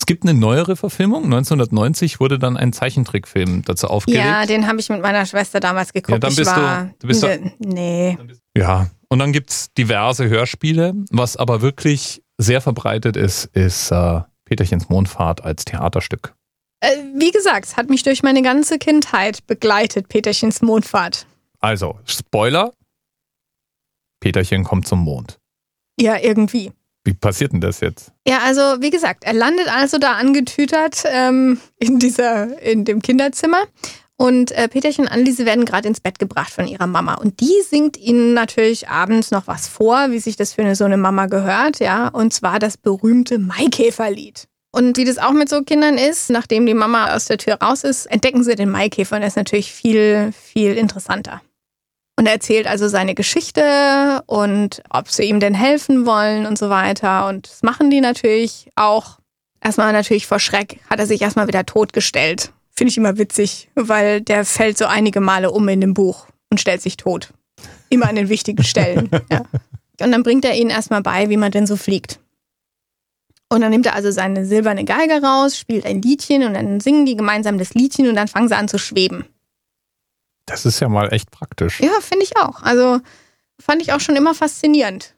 Es 0.00 0.04
gibt 0.04 0.24
eine 0.24 0.34
neuere 0.34 0.74
Verfilmung. 0.74 1.22
1990 1.26 2.18
wurde 2.18 2.40
dann 2.40 2.56
ein 2.56 2.72
Zeichentrickfilm 2.72 3.62
dazu 3.62 3.86
aufgelegt. 3.86 4.24
Ja, 4.24 4.46
den 4.46 4.66
habe 4.66 4.80
ich 4.80 4.88
mit 4.88 5.00
meiner 5.00 5.24
Schwester 5.24 5.60
damals 5.60 5.92
geguckt. 5.92 6.10
Ja, 6.10 6.18
dann 6.18 6.34
bist 6.34 6.50
ich 6.50 6.56
war, 6.56 6.86
du, 6.86 6.94
du 6.98 7.06
bist 7.06 7.22
ne, 7.22 7.52
nee. 7.60 8.18
Ja, 8.56 8.90
und 9.08 9.20
dann 9.20 9.32
gibt 9.32 9.50
es 9.50 9.72
diverse 9.74 10.28
Hörspiele. 10.28 10.92
Was 11.12 11.36
aber 11.36 11.62
wirklich 11.62 12.20
sehr 12.36 12.60
verbreitet 12.60 13.16
ist, 13.16 13.44
ist 13.44 13.92
äh, 13.92 14.22
Peterchens 14.44 14.88
Mondfahrt 14.88 15.44
als 15.44 15.64
Theaterstück. 15.64 16.34
Äh, 16.80 16.96
wie 17.14 17.30
gesagt, 17.30 17.76
hat 17.76 17.90
mich 17.90 18.02
durch 18.02 18.24
meine 18.24 18.42
ganze 18.42 18.80
Kindheit 18.80 19.46
begleitet, 19.46 20.08
Peterchens 20.08 20.62
Mondfahrt. 20.62 21.28
Also, 21.60 21.96
Spoiler: 22.06 22.72
Peterchen 24.18 24.64
kommt 24.64 24.88
zum 24.88 24.98
Mond. 24.98 25.38
Ja, 26.00 26.18
irgendwie. 26.18 26.72
Wie 27.04 27.14
passiert 27.14 27.52
denn 27.52 27.60
das 27.60 27.80
jetzt? 27.80 28.12
Ja, 28.26 28.38
also 28.44 28.60
wie 28.80 28.90
gesagt, 28.90 29.24
er 29.24 29.34
landet 29.34 29.68
also 29.68 29.98
da 29.98 30.12
angetütert 30.12 31.04
ähm, 31.06 31.60
in 31.78 31.98
dieser, 31.98 32.60
in 32.62 32.84
dem 32.84 33.02
Kinderzimmer. 33.02 33.64
Und 34.16 34.52
äh, 34.52 34.68
Peterchen 34.68 35.04
und 35.04 35.10
Anneliese 35.10 35.44
werden 35.44 35.64
gerade 35.64 35.88
ins 35.88 36.00
Bett 36.00 36.18
gebracht 36.18 36.52
von 36.52 36.66
ihrer 36.66 36.86
Mama. 36.86 37.14
Und 37.14 37.40
die 37.40 37.62
singt 37.68 37.96
ihnen 37.96 38.32
natürlich 38.32 38.88
abends 38.88 39.32
noch 39.32 39.48
was 39.48 39.66
vor, 39.66 40.10
wie 40.10 40.20
sich 40.20 40.36
das 40.36 40.52
für 40.52 40.62
eine, 40.62 40.76
so 40.76 40.84
eine 40.84 40.96
Mama 40.96 41.26
gehört, 41.26 41.80
ja. 41.80 42.08
Und 42.08 42.32
zwar 42.32 42.58
das 42.58 42.76
berühmte 42.76 43.38
Maikäferlied. 43.38 44.46
Und 44.70 44.96
wie 44.96 45.04
das 45.04 45.18
auch 45.18 45.32
mit 45.32 45.48
so 45.48 45.62
Kindern 45.62 45.98
ist, 45.98 46.30
nachdem 46.30 46.66
die 46.66 46.74
Mama 46.74 47.14
aus 47.14 47.26
der 47.26 47.38
Tür 47.38 47.54
raus 47.54 47.84
ist, 47.84 48.06
entdecken 48.06 48.42
sie 48.44 48.54
den 48.54 48.70
Maikäfer 48.70 49.16
und 49.16 49.20
der 49.20 49.28
ist 49.28 49.36
natürlich 49.36 49.72
viel, 49.72 50.32
viel 50.32 50.74
interessanter. 50.74 51.42
Und 52.16 52.26
er 52.26 52.34
erzählt 52.34 52.66
also 52.66 52.88
seine 52.88 53.14
Geschichte 53.14 54.22
und 54.26 54.82
ob 54.90 55.08
sie 55.08 55.24
ihm 55.24 55.40
denn 55.40 55.54
helfen 55.54 56.06
wollen 56.06 56.46
und 56.46 56.56
so 56.56 56.70
weiter. 56.70 57.26
Und 57.26 57.50
das 57.50 57.62
machen 57.62 57.90
die 57.90 58.00
natürlich 58.00 58.70
auch. 58.76 59.18
Erstmal 59.60 59.92
natürlich 59.92 60.26
vor 60.26 60.38
Schreck 60.38 60.78
hat 60.88 61.00
er 61.00 61.06
sich 61.06 61.22
erstmal 61.22 61.48
wieder 61.48 61.66
totgestellt. 61.66 62.52
Finde 62.70 62.90
ich 62.90 62.98
immer 62.98 63.18
witzig, 63.18 63.70
weil 63.74 64.20
der 64.20 64.44
fällt 64.44 64.78
so 64.78 64.86
einige 64.86 65.20
Male 65.20 65.50
um 65.50 65.66
in 65.68 65.80
dem 65.80 65.94
Buch 65.94 66.26
und 66.50 66.60
stellt 66.60 66.82
sich 66.82 66.96
tot. 66.96 67.30
Immer 67.88 68.08
an 68.08 68.16
den 68.16 68.28
wichtigen 68.28 68.64
Stellen. 68.64 69.10
Ja. 69.30 69.42
Und 70.00 70.10
dann 70.10 70.24
bringt 70.24 70.44
er 70.44 70.56
ihnen 70.56 70.70
erstmal 70.70 71.02
bei, 71.02 71.30
wie 71.30 71.36
man 71.36 71.52
denn 71.52 71.68
so 71.68 71.76
fliegt. 71.76 72.18
Und 73.48 73.60
dann 73.60 73.70
nimmt 73.70 73.86
er 73.86 73.94
also 73.94 74.10
seine 74.10 74.44
silberne 74.44 74.84
Geige 74.84 75.22
raus, 75.22 75.56
spielt 75.56 75.86
ein 75.86 76.02
Liedchen 76.02 76.42
und 76.42 76.54
dann 76.54 76.80
singen 76.80 77.06
die 77.06 77.14
gemeinsam 77.14 77.58
das 77.58 77.74
Liedchen 77.74 78.08
und 78.08 78.16
dann 78.16 78.26
fangen 78.26 78.48
sie 78.48 78.56
an 78.56 78.66
zu 78.66 78.78
schweben. 78.78 79.24
Das 80.46 80.66
ist 80.66 80.80
ja 80.80 80.88
mal 80.88 81.12
echt 81.12 81.30
praktisch. 81.30 81.80
Ja, 81.80 81.92
finde 82.00 82.24
ich 82.24 82.36
auch. 82.36 82.62
Also 82.62 83.00
fand 83.60 83.82
ich 83.82 83.92
auch 83.92 84.00
schon 84.00 84.16
immer 84.16 84.34
faszinierend. 84.34 85.14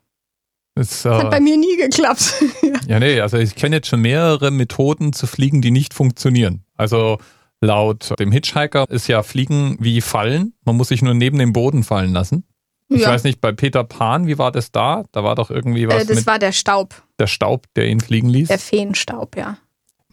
Es, 0.74 1.04
äh, 1.04 1.10
Hat 1.10 1.30
bei 1.30 1.40
mir 1.40 1.56
nie 1.56 1.76
geklappt. 1.76 2.34
ja, 2.88 3.00
nee, 3.00 3.20
also 3.20 3.38
ich 3.38 3.54
kenne 3.54 3.76
jetzt 3.76 3.88
schon 3.88 4.02
mehrere 4.02 4.50
Methoden 4.50 5.12
zu 5.12 5.26
fliegen, 5.26 5.62
die 5.62 5.70
nicht 5.70 5.94
funktionieren. 5.94 6.64
Also 6.76 7.18
laut 7.60 8.12
dem 8.20 8.30
Hitchhiker 8.30 8.84
ist 8.90 9.08
ja 9.08 9.22
Fliegen 9.22 9.78
wie 9.80 10.02
Fallen. 10.02 10.54
Man 10.64 10.76
muss 10.76 10.88
sich 10.88 11.00
nur 11.00 11.14
neben 11.14 11.38
dem 11.38 11.54
Boden 11.54 11.82
fallen 11.82 12.12
lassen. 12.12 12.44
Ich 12.88 13.00
ja. 13.00 13.08
weiß 13.08 13.24
nicht, 13.24 13.40
bei 13.40 13.52
Peter 13.52 13.82
Pan, 13.82 14.26
wie 14.26 14.38
war 14.38 14.52
das 14.52 14.70
da? 14.70 15.04
Da 15.12 15.24
war 15.24 15.34
doch 15.34 15.50
irgendwie 15.50 15.88
was. 15.88 16.04
Äh, 16.04 16.14
das 16.14 16.26
war 16.26 16.38
der 16.38 16.52
Staub. 16.52 17.02
Der 17.18 17.26
Staub, 17.26 17.64
der 17.74 17.88
ihn 17.88 18.00
fliegen 18.00 18.28
ließ. 18.28 18.48
Der 18.48 18.58
Feenstaub, 18.58 19.36
ja. 19.36 19.56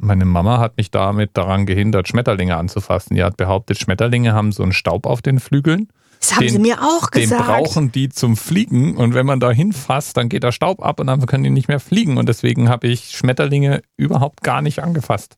Meine 0.03 0.25
Mama 0.25 0.59
hat 0.59 0.75
mich 0.75 0.91
damit 0.91 1.31
daran 1.37 1.65
gehindert, 1.65 2.09
Schmetterlinge 2.09 2.57
anzufassen. 2.57 3.15
Die 3.15 3.23
hat 3.23 3.37
behauptet, 3.37 3.79
Schmetterlinge 3.79 4.33
haben 4.33 4.51
so 4.51 4.61
einen 4.61 4.73
Staub 4.73 5.05
auf 5.05 5.21
den 5.21 5.39
Flügeln. 5.39 5.87
Das 6.19 6.35
haben 6.35 6.41
den, 6.41 6.49
sie 6.49 6.59
mir 6.59 6.81
auch 6.81 7.09
gesagt. 7.09 7.39
Den 7.39 7.47
brauchen 7.47 7.91
die 7.91 8.09
zum 8.09 8.35
Fliegen 8.35 8.95
und 8.97 9.13
wenn 9.13 9.25
man 9.25 9.39
da 9.39 9.51
hinfasst, 9.51 10.17
dann 10.17 10.29
geht 10.29 10.43
der 10.43 10.51
Staub 10.51 10.83
ab 10.83 10.99
und 10.99 11.07
dann 11.07 11.25
können 11.25 11.43
die 11.43 11.49
nicht 11.49 11.69
mehr 11.69 11.79
fliegen. 11.79 12.17
Und 12.17 12.27
deswegen 12.27 12.69
habe 12.69 12.87
ich 12.87 13.11
Schmetterlinge 13.11 13.81
überhaupt 13.95 14.41
gar 14.43 14.61
nicht 14.61 14.79
angefasst. 14.79 15.37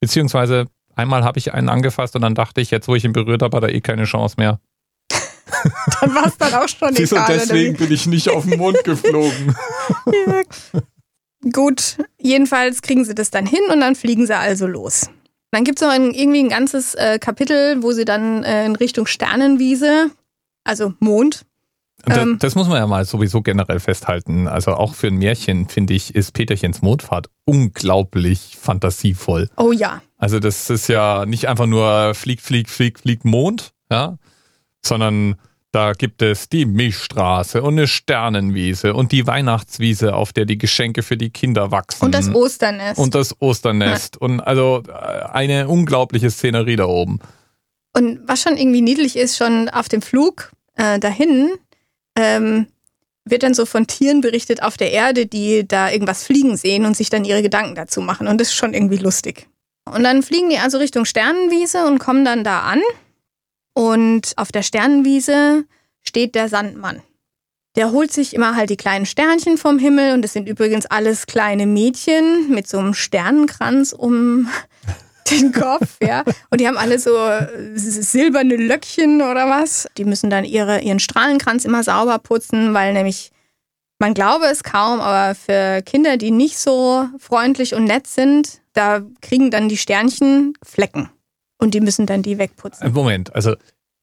Beziehungsweise 0.00 0.66
einmal 0.96 1.22
habe 1.24 1.38
ich 1.38 1.54
einen 1.54 1.68
angefasst 1.68 2.16
und 2.16 2.22
dann 2.22 2.34
dachte 2.34 2.60
ich, 2.60 2.72
jetzt 2.72 2.88
wo 2.88 2.96
ich 2.96 3.04
ihn 3.04 3.12
berührt 3.12 3.42
habe, 3.42 3.56
hat 3.56 3.64
er 3.64 3.74
eh 3.74 3.80
keine 3.80 4.04
Chance 4.04 4.34
mehr. 4.38 4.58
dann 6.00 6.14
war 6.14 6.26
es 6.26 6.36
dann 6.36 6.54
auch 6.54 6.68
schon 6.68 6.94
Siehst 6.94 7.12
egal. 7.12 7.26
Deswegen 7.28 7.76
bin 7.76 7.92
ich 7.92 8.06
nicht 8.06 8.30
auf 8.30 8.44
den 8.44 8.58
Mond 8.58 8.82
geflogen. 8.82 9.54
ja. 10.06 10.80
Gut, 11.52 11.98
jedenfalls 12.20 12.82
kriegen 12.82 13.04
sie 13.04 13.14
das 13.14 13.30
dann 13.30 13.46
hin 13.46 13.60
und 13.72 13.80
dann 13.80 13.94
fliegen 13.94 14.26
sie 14.26 14.36
also 14.36 14.66
los. 14.66 15.10
Dann 15.52 15.64
gibt 15.64 15.80
es 15.80 15.86
noch 15.86 15.92
ein, 15.92 16.12
irgendwie 16.12 16.40
ein 16.40 16.48
ganzes 16.48 16.94
äh, 16.94 17.18
Kapitel, 17.18 17.82
wo 17.82 17.92
sie 17.92 18.04
dann 18.04 18.42
äh, 18.42 18.66
in 18.66 18.76
Richtung 18.76 19.06
Sternenwiese, 19.06 20.10
also 20.64 20.94
Mond. 20.98 21.46
Ähm, 22.06 22.32
das, 22.38 22.52
das, 22.52 22.54
muss 22.56 22.68
man 22.68 22.78
ja 22.78 22.86
mal 22.86 23.04
sowieso 23.04 23.42
generell 23.42 23.80
festhalten. 23.80 24.48
Also 24.48 24.72
auch 24.72 24.94
für 24.94 25.06
ein 25.06 25.16
Märchen, 25.16 25.68
finde 25.68 25.94
ich, 25.94 26.14
ist 26.14 26.32
Peterchens 26.32 26.82
Mondfahrt 26.82 27.28
unglaublich 27.44 28.56
fantasievoll. 28.60 29.48
Oh 29.56 29.72
ja. 29.72 30.02
Also 30.18 30.40
das 30.40 30.68
ist 30.68 30.88
ja 30.88 31.26
nicht 31.26 31.48
einfach 31.48 31.66
nur 31.66 32.14
fliegt, 32.14 32.42
fliegt, 32.42 32.70
fliegt, 32.70 33.00
fliegt 33.00 33.24
Mond, 33.24 33.72
ja, 33.90 34.18
sondern 34.84 35.36
da 35.76 35.92
gibt 35.92 36.22
es 36.22 36.48
die 36.48 36.64
Milchstraße 36.64 37.62
und 37.62 37.74
eine 37.74 37.86
Sternenwiese 37.86 38.94
und 38.94 39.12
die 39.12 39.26
Weihnachtswiese, 39.26 40.14
auf 40.14 40.32
der 40.32 40.46
die 40.46 40.56
Geschenke 40.56 41.02
für 41.02 41.18
die 41.18 41.28
Kinder 41.28 41.70
wachsen. 41.70 42.02
Und 42.06 42.14
das 42.14 42.34
Osternest. 42.34 42.98
Und 42.98 43.14
das 43.14 43.38
Osternest. 43.42 44.14
Ja. 44.14 44.26
Und 44.26 44.40
also 44.40 44.82
äh, 44.88 44.92
eine 44.92 45.68
unglaubliche 45.68 46.30
Szenerie 46.30 46.76
da 46.76 46.86
oben. 46.86 47.18
Und 47.92 48.20
was 48.26 48.40
schon 48.40 48.56
irgendwie 48.56 48.80
niedlich 48.80 49.16
ist, 49.16 49.36
schon 49.36 49.68
auf 49.68 49.90
dem 49.90 50.00
Flug 50.00 50.50
äh, 50.76 50.98
dahin 50.98 51.50
ähm, 52.18 52.68
wird 53.26 53.42
dann 53.42 53.52
so 53.52 53.66
von 53.66 53.86
Tieren 53.86 54.22
berichtet 54.22 54.62
auf 54.62 54.78
der 54.78 54.92
Erde, 54.92 55.26
die 55.26 55.68
da 55.68 55.90
irgendwas 55.90 56.24
fliegen 56.24 56.56
sehen 56.56 56.86
und 56.86 56.96
sich 56.96 57.10
dann 57.10 57.26
ihre 57.26 57.42
Gedanken 57.42 57.74
dazu 57.74 58.00
machen. 58.00 58.28
Und 58.28 58.40
das 58.40 58.48
ist 58.48 58.54
schon 58.54 58.72
irgendwie 58.72 58.96
lustig. 58.96 59.46
Und 59.84 60.04
dann 60.04 60.22
fliegen 60.22 60.48
die 60.48 60.58
also 60.58 60.78
Richtung 60.78 61.04
Sternenwiese 61.04 61.86
und 61.86 61.98
kommen 61.98 62.24
dann 62.24 62.44
da 62.44 62.60
an. 62.60 62.80
Und 63.76 64.32
auf 64.36 64.52
der 64.52 64.62
Sternenwiese 64.62 65.66
steht 66.02 66.34
der 66.34 66.48
Sandmann. 66.48 67.02
Der 67.76 67.92
holt 67.92 68.10
sich 68.10 68.32
immer 68.32 68.56
halt 68.56 68.70
die 68.70 68.78
kleinen 68.78 69.04
Sternchen 69.04 69.58
vom 69.58 69.78
Himmel 69.78 70.14
und 70.14 70.22
das 70.22 70.32
sind 70.32 70.48
übrigens 70.48 70.86
alles 70.86 71.26
kleine 71.26 71.66
Mädchen 71.66 72.48
mit 72.48 72.66
so 72.66 72.78
einem 72.78 72.94
Sternenkranz 72.94 73.92
um 73.92 74.48
den 75.30 75.52
Kopf, 75.52 75.98
ja. 76.00 76.24
Und 76.48 76.62
die 76.62 76.66
haben 76.66 76.78
alle 76.78 76.98
so 76.98 77.14
silberne 77.74 78.56
Löckchen 78.56 79.20
oder 79.20 79.50
was. 79.50 79.86
Die 79.98 80.06
müssen 80.06 80.30
dann 80.30 80.46
ihre, 80.46 80.80
ihren 80.80 80.98
Strahlenkranz 80.98 81.66
immer 81.66 81.82
sauber 81.82 82.18
putzen, 82.18 82.72
weil 82.72 82.94
nämlich, 82.94 83.30
man 83.98 84.14
glaube 84.14 84.46
es 84.46 84.62
kaum, 84.62 85.00
aber 85.00 85.34
für 85.34 85.82
Kinder, 85.82 86.16
die 86.16 86.30
nicht 86.30 86.58
so 86.58 87.10
freundlich 87.18 87.74
und 87.74 87.84
nett 87.84 88.06
sind, 88.06 88.62
da 88.72 89.02
kriegen 89.20 89.50
dann 89.50 89.68
die 89.68 89.76
Sternchen 89.76 90.54
Flecken. 90.62 91.10
Und 91.58 91.74
die 91.74 91.80
müssen 91.80 92.06
dann 92.06 92.22
die 92.22 92.38
wegputzen. 92.38 92.92
Moment, 92.92 93.34
also 93.34 93.56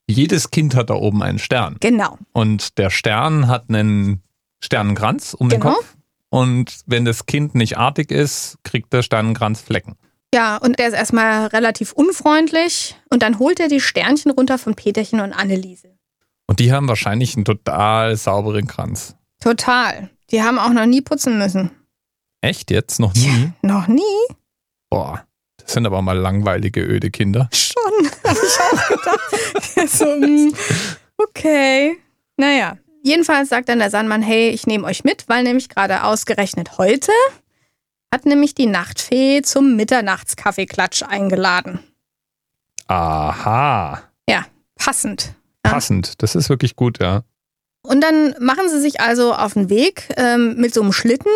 jedes 0.07 0.51
Kind 0.51 0.75
hat 0.75 0.89
da 0.89 0.95
oben 0.95 1.23
einen 1.23 1.39
Stern. 1.39 1.77
Genau. 1.79 2.17
Und 2.31 2.77
der 2.77 2.89
Stern 2.89 3.47
hat 3.47 3.65
einen 3.69 4.21
Sternenkranz 4.59 5.33
um 5.33 5.49
genau. 5.49 5.65
den 5.65 5.73
Kopf. 5.75 5.95
Und 6.29 6.81
wenn 6.87 7.05
das 7.05 7.25
Kind 7.25 7.53
nicht 7.53 7.77
artig 7.77 8.11
ist, 8.11 8.57
kriegt 8.63 8.91
der 8.91 9.03
Sternenkranz 9.03 9.61
Flecken. 9.61 9.95
Ja, 10.33 10.57
und 10.57 10.79
der 10.79 10.87
ist 10.87 10.95
erstmal 10.95 11.45
relativ 11.47 11.91
unfreundlich. 11.93 12.95
Und 13.11 13.21
dann 13.21 13.37
holt 13.37 13.59
er 13.59 13.67
die 13.67 13.79
Sternchen 13.79 14.31
runter 14.31 14.57
von 14.57 14.73
Peterchen 14.73 15.19
und 15.19 15.31
Anneliese. 15.31 15.89
Und 16.47 16.59
die 16.59 16.73
haben 16.73 16.87
wahrscheinlich 16.87 17.35
einen 17.35 17.45
total 17.45 18.15
sauberen 18.15 18.65
Kranz. 18.65 19.15
Total. 19.39 20.09
Die 20.31 20.41
haben 20.41 20.57
auch 20.57 20.71
noch 20.71 20.87
nie 20.87 21.01
putzen 21.01 21.37
müssen. 21.37 21.69
Echt 22.41 22.71
jetzt? 22.71 22.99
Noch 22.99 23.13
nie? 23.13 23.27
Ja, 23.27 23.53
noch 23.61 23.87
nie? 23.87 24.01
Boah. 24.89 25.23
Das 25.73 25.79
sind 25.79 25.87
aber 25.87 26.03
mal 26.03 26.15
langweilige, 26.15 26.81
öde 26.81 27.09
Kinder. 27.09 27.49
Schon, 27.51 27.83
habe 28.23 28.37
ich 28.45 28.59
auch 28.59 28.87
gedacht. 28.89 29.89
so, 29.89 30.05
hm, 30.05 30.53
okay. 31.17 31.97
Naja, 32.37 32.77
jedenfalls 33.01 33.49
sagt 33.49 33.69
dann 33.69 33.79
der 33.79 33.89
Sandmann, 33.89 34.21
hey, 34.21 34.49
ich 34.49 34.67
nehme 34.67 34.85
euch 34.85 35.03
mit, 35.03 35.27
weil 35.29 35.41
nämlich 35.41 35.69
gerade 35.69 36.03
ausgerechnet 36.03 36.77
heute 36.77 37.11
hat 38.13 38.27
nämlich 38.27 38.53
die 38.53 38.67
Nachtfee 38.67 39.41
zum 39.41 39.75
Mitternachtskaffeeklatsch 39.75 41.01
eingeladen. 41.01 41.79
Aha. 42.85 44.03
Ja, 44.29 44.45
passend. 44.75 45.33
Ja. 45.65 45.71
Passend, 45.71 46.21
das 46.21 46.35
ist 46.35 46.49
wirklich 46.49 46.75
gut, 46.75 47.01
ja. 47.01 47.23
Und 47.81 48.01
dann 48.01 48.35
machen 48.39 48.69
sie 48.69 48.79
sich 48.79 49.01
also 49.01 49.33
auf 49.33 49.53
den 49.55 49.71
Weg 49.71 50.07
ähm, 50.17 50.55
mit 50.57 50.71
so 50.71 50.83
einem 50.83 50.93
Schlitten. 50.93 51.31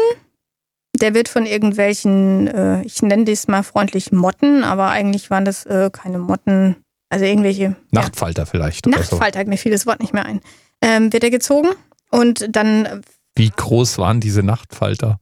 Der 0.99 1.13
wird 1.13 1.29
von 1.29 1.45
irgendwelchen, 1.45 2.47
äh, 2.47 2.81
ich 2.83 3.01
nenne 3.01 3.25
das 3.25 3.47
mal 3.47 3.63
freundlich 3.63 4.11
Motten, 4.11 4.63
aber 4.63 4.89
eigentlich 4.89 5.29
waren 5.29 5.45
das 5.45 5.65
äh, 5.65 5.89
keine 5.91 6.19
Motten, 6.19 6.77
also 7.09 7.25
irgendwelche. 7.25 7.75
Nachtfalter 7.91 8.43
ja, 8.43 8.45
vielleicht. 8.45 8.85
Nachtfalter, 8.87 9.41
so. 9.41 9.49
mir 9.49 9.57
fiel 9.57 9.71
das 9.71 9.85
Wort 9.85 9.99
nicht 9.99 10.13
mehr 10.13 10.25
ein. 10.25 10.41
Ähm, 10.81 11.13
wird 11.13 11.23
er 11.23 11.29
gezogen 11.29 11.69
und 12.11 12.47
dann. 12.55 13.01
Wie 13.35 13.49
groß 13.49 13.97
waren 13.97 14.19
diese 14.19 14.43
Nachtfalter? 14.43 15.19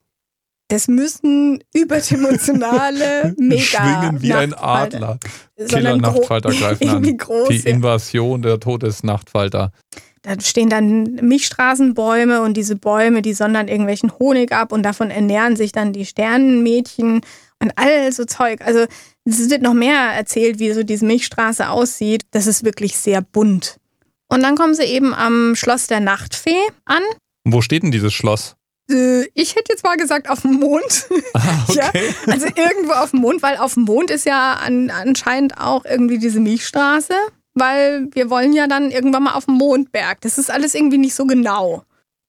Das 0.67 0.87
müssen 0.87 1.63
überdimensionale, 1.73 3.35
mega. 3.37 3.61
Schwingen 3.61 4.21
wie 4.21 4.33
ein 4.33 4.53
Adler. 4.53 5.19
Killer-Nachtfalter 5.57 6.49
greifen 6.49 6.89
an. 6.89 7.17
Groß, 7.17 7.49
Die 7.49 7.69
Invasion 7.69 8.41
der 8.41 8.59
Todesnachtfalter. 8.59 9.71
Da 10.25 10.39
stehen 10.41 10.69
dann 10.69 11.03
Milchstraßenbäume 11.21 12.41
und 12.41 12.57
diese 12.57 12.75
Bäume, 12.75 13.21
die 13.21 13.33
sondern 13.33 13.67
irgendwelchen 13.67 14.11
Honig 14.17 14.51
ab 14.51 14.71
und 14.71 14.81
davon 14.81 15.11
ernähren 15.11 15.55
sich 15.55 15.71
dann 15.71 15.93
die 15.93 16.05
Sternenmädchen 16.05 17.21
und 17.59 17.71
all 17.75 18.11
so 18.11 18.25
Zeug. 18.25 18.61
Also 18.65 18.85
es 19.23 19.49
wird 19.51 19.61
noch 19.61 19.75
mehr 19.75 20.13
erzählt, 20.15 20.57
wie 20.57 20.73
so 20.73 20.81
diese 20.81 21.05
Milchstraße 21.05 21.69
aussieht. 21.69 22.23
Das 22.31 22.47
ist 22.47 22.63
wirklich 22.63 22.97
sehr 22.97 23.21
bunt. 23.21 23.77
Und 24.27 24.41
dann 24.41 24.55
kommen 24.55 24.73
sie 24.73 24.85
eben 24.85 25.13
am 25.13 25.55
Schloss 25.55 25.85
der 25.85 25.99
Nachtfee 25.99 26.57
an. 26.85 27.03
Wo 27.43 27.61
steht 27.61 27.83
denn 27.83 27.91
dieses 27.91 28.13
Schloss? 28.13 28.55
Äh, 28.89 29.25
ich 29.35 29.55
hätte 29.55 29.73
jetzt 29.73 29.83
mal 29.83 29.97
gesagt 29.97 30.27
auf 30.27 30.41
dem 30.41 30.53
Mond. 30.53 31.07
Ah, 31.33 31.63
okay. 31.67 31.77
ja, 31.77 32.33
also 32.33 32.47
irgendwo 32.47 32.93
auf 32.93 33.11
dem 33.11 33.19
Mond, 33.21 33.43
weil 33.43 33.57
auf 33.57 33.75
dem 33.75 33.83
Mond 33.83 34.09
ist 34.09 34.25
ja 34.25 34.53
an, 34.55 34.89
anscheinend 34.89 35.59
auch 35.59 35.85
irgendwie 35.85 36.17
diese 36.17 36.39
Milchstraße, 36.39 37.13
weil 37.55 38.07
wir 38.13 38.29
wollen 38.29 38.53
ja 38.53 38.67
dann 38.67 38.91
irgendwann 38.91 39.23
mal 39.23 39.33
auf 39.33 39.45
dem 39.45 39.55
Mondberg. 39.55 40.21
Das 40.21 40.37
ist 40.37 40.51
alles 40.51 40.75
irgendwie 40.75 40.97
nicht 40.97 41.15
so 41.15 41.25
genau. 41.25 41.83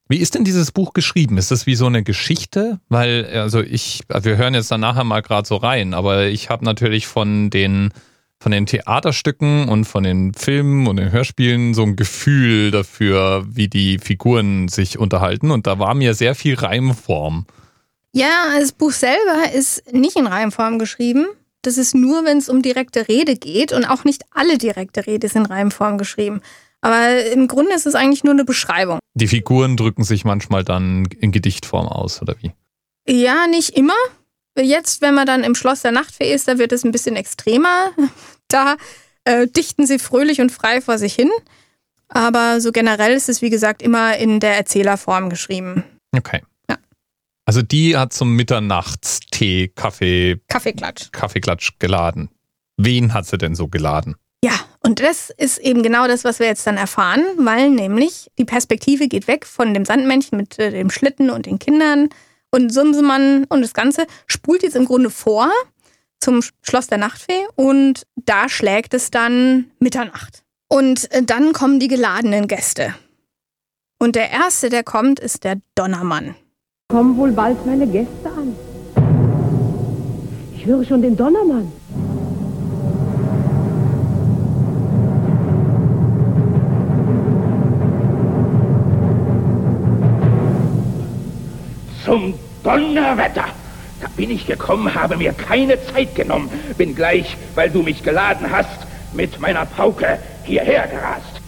Wie 0.08 0.18
ist 0.18 0.36
denn 0.36 0.44
dieses 0.44 0.70
Buch 0.70 0.92
geschrieben? 0.92 1.36
Ist 1.36 1.50
das 1.50 1.66
wie 1.66 1.74
so 1.74 1.86
eine 1.86 2.04
Geschichte? 2.04 2.78
Weil, 2.88 3.26
also 3.26 3.60
ich, 3.60 4.02
also 4.08 4.30
wir 4.30 4.36
hören 4.36 4.54
jetzt 4.54 4.70
dann 4.70 4.80
nachher 4.80 5.02
mal 5.04 5.20
gerade 5.20 5.48
so 5.48 5.56
rein, 5.56 5.94
aber 5.94 6.26
ich 6.26 6.48
habe 6.48 6.64
natürlich 6.64 7.06
von 7.06 7.50
den 7.50 7.92
von 8.38 8.52
den 8.52 8.66
Theaterstücken 8.66 9.68
und 9.68 9.86
von 9.86 10.04
den 10.04 10.34
Filmen 10.34 10.86
und 10.86 10.96
den 10.96 11.10
Hörspielen 11.10 11.74
so 11.74 11.82
ein 11.82 11.96
Gefühl 11.96 12.70
dafür, 12.70 13.46
wie 13.48 13.68
die 13.68 13.98
Figuren 13.98 14.68
sich 14.68 14.98
unterhalten. 14.98 15.50
Und 15.50 15.66
da 15.66 15.78
war 15.78 15.94
mir 15.94 16.14
sehr 16.14 16.34
viel 16.34 16.54
Reimform. 16.54 17.46
Ja, 18.12 18.58
das 18.60 18.72
Buch 18.72 18.92
selber 18.92 19.52
ist 19.54 19.92
nicht 19.92 20.16
in 20.16 20.26
Reimform 20.26 20.78
geschrieben. 20.78 21.26
Das 21.66 21.78
ist 21.78 21.94
nur, 21.94 22.24
wenn 22.24 22.38
es 22.38 22.48
um 22.48 22.62
direkte 22.62 23.08
Rede 23.08 23.36
geht. 23.36 23.72
Und 23.72 23.84
auch 23.84 24.04
nicht 24.04 24.22
alle 24.30 24.56
direkte 24.56 25.06
Rede 25.06 25.26
ist 25.26 25.34
in 25.34 25.46
Reimform 25.46 25.98
geschrieben. 25.98 26.40
Aber 26.80 27.24
im 27.26 27.48
Grunde 27.48 27.74
ist 27.74 27.86
es 27.86 27.96
eigentlich 27.96 28.22
nur 28.22 28.34
eine 28.34 28.44
Beschreibung. 28.44 29.00
Die 29.14 29.26
Figuren 29.26 29.76
drücken 29.76 30.04
sich 30.04 30.24
manchmal 30.24 30.62
dann 30.62 31.06
in 31.18 31.32
Gedichtform 31.32 31.88
aus, 31.88 32.22
oder 32.22 32.36
wie? 32.40 32.52
Ja, 33.08 33.48
nicht 33.48 33.70
immer. 33.70 33.94
Jetzt, 34.56 35.02
wenn 35.02 35.14
man 35.14 35.26
dann 35.26 35.42
im 35.42 35.56
Schloss 35.56 35.82
der 35.82 35.90
Nachtfee 35.90 36.32
ist, 36.32 36.46
da 36.46 36.58
wird 36.58 36.72
es 36.72 36.84
ein 36.84 36.92
bisschen 36.92 37.16
extremer. 37.16 37.90
Da 38.48 38.76
äh, 39.24 39.48
dichten 39.48 39.88
sie 39.88 39.98
fröhlich 39.98 40.40
und 40.40 40.52
frei 40.52 40.80
vor 40.80 40.98
sich 40.98 41.16
hin. 41.16 41.32
Aber 42.06 42.60
so 42.60 42.70
generell 42.70 43.12
ist 43.12 43.28
es, 43.28 43.42
wie 43.42 43.50
gesagt, 43.50 43.82
immer 43.82 44.16
in 44.18 44.38
der 44.38 44.56
Erzählerform 44.56 45.30
geschrieben. 45.30 45.82
Okay. 46.16 46.42
Also 47.46 47.62
die 47.62 47.96
hat 47.96 48.12
zum 48.12 48.34
Mitternachtstee, 48.34 49.68
Kaffee. 49.68 50.40
Kaffeeklatsch. 50.48 51.12
Kaffeeklatsch 51.12 51.78
geladen. 51.78 52.28
Wen 52.76 53.14
hat 53.14 53.26
sie 53.26 53.38
denn 53.38 53.54
so 53.54 53.68
geladen? 53.68 54.16
Ja, 54.44 54.52
und 54.80 55.00
das 55.00 55.30
ist 55.30 55.58
eben 55.58 55.82
genau 55.82 56.08
das, 56.08 56.24
was 56.24 56.40
wir 56.40 56.46
jetzt 56.46 56.66
dann 56.66 56.76
erfahren, 56.76 57.24
weil 57.38 57.70
nämlich 57.70 58.30
die 58.36 58.44
Perspektive 58.44 59.08
geht 59.08 59.28
weg 59.28 59.46
von 59.46 59.72
dem 59.72 59.84
Sandmännchen 59.84 60.36
mit 60.36 60.58
äh, 60.58 60.72
dem 60.72 60.90
Schlitten 60.90 61.30
und 61.30 61.46
den 61.46 61.58
Kindern 61.58 62.08
und 62.50 62.72
Sumsemann 62.72 63.44
und 63.44 63.62
das 63.62 63.74
Ganze 63.74 64.06
spult 64.26 64.62
jetzt 64.62 64.76
im 64.76 64.84
Grunde 64.84 65.10
vor 65.10 65.50
zum 66.20 66.42
Schloss 66.62 66.88
der 66.88 66.98
Nachtfee 66.98 67.46
und 67.54 68.06
da 68.16 68.48
schlägt 68.48 68.92
es 68.92 69.10
dann 69.10 69.70
Mitternacht. 69.78 70.42
Und 70.68 71.10
äh, 71.12 71.22
dann 71.22 71.52
kommen 71.52 71.78
die 71.78 71.88
geladenen 71.88 72.48
Gäste. 72.48 72.94
Und 73.98 74.16
der 74.16 74.30
erste, 74.30 74.68
der 74.68 74.82
kommt, 74.82 75.20
ist 75.20 75.44
der 75.44 75.60
Donnermann. 75.74 76.34
Kommen 76.88 77.16
wohl 77.16 77.32
bald 77.32 77.66
meine 77.66 77.84
Gäste 77.84 78.28
an. 78.28 78.54
Ich 80.54 80.64
höre 80.64 80.84
schon 80.84 81.02
den 81.02 81.16
Donnermann. 81.16 81.72
Zum 92.04 92.34
Donnerwetter! 92.62 93.46
Da 94.00 94.06
bin 94.16 94.30
ich 94.30 94.46
gekommen, 94.46 94.94
habe 94.94 95.16
mir 95.16 95.32
keine 95.32 95.84
Zeit 95.86 96.14
genommen, 96.14 96.48
bin 96.78 96.94
gleich, 96.94 97.36
weil 97.56 97.68
du 97.68 97.82
mich 97.82 98.04
geladen 98.04 98.46
hast, 98.52 98.86
mit 99.12 99.40
meiner 99.40 99.66
Pauke 99.66 100.20
hierher 100.44 100.86
gerast. 100.86 101.42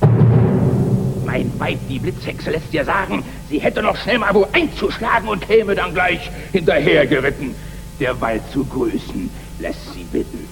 Mein 1.25 1.53
Weib, 1.61 1.79
die 1.89 2.01
Blitzhexe, 2.01 2.51
lässt 2.51 2.73
dir 2.73 2.85
sagen, 2.85 3.23
sie 3.49 3.59
hätte 3.59 3.83
noch 3.83 3.97
schnell 3.97 4.19
mal 4.19 4.35
wo 4.35 4.47
einzuschlagen 4.53 5.29
und 5.29 5.47
käme 5.47 5.75
dann 5.75 5.95
gleich 5.95 6.31
hinterhergeritten. 6.53 7.55
Der 8.01 8.21
Wald 8.21 8.43
zu 8.53 8.65
grüßen, 8.65 9.31
lässt 9.59 9.93
sie 9.93 10.05
bitten. 10.05 10.49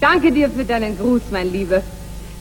Danke 0.00 0.32
dir 0.32 0.50
für 0.50 0.64
deinen 0.64 0.98
Gruß, 0.98 1.22
mein 1.30 1.52
Liebe. 1.52 1.82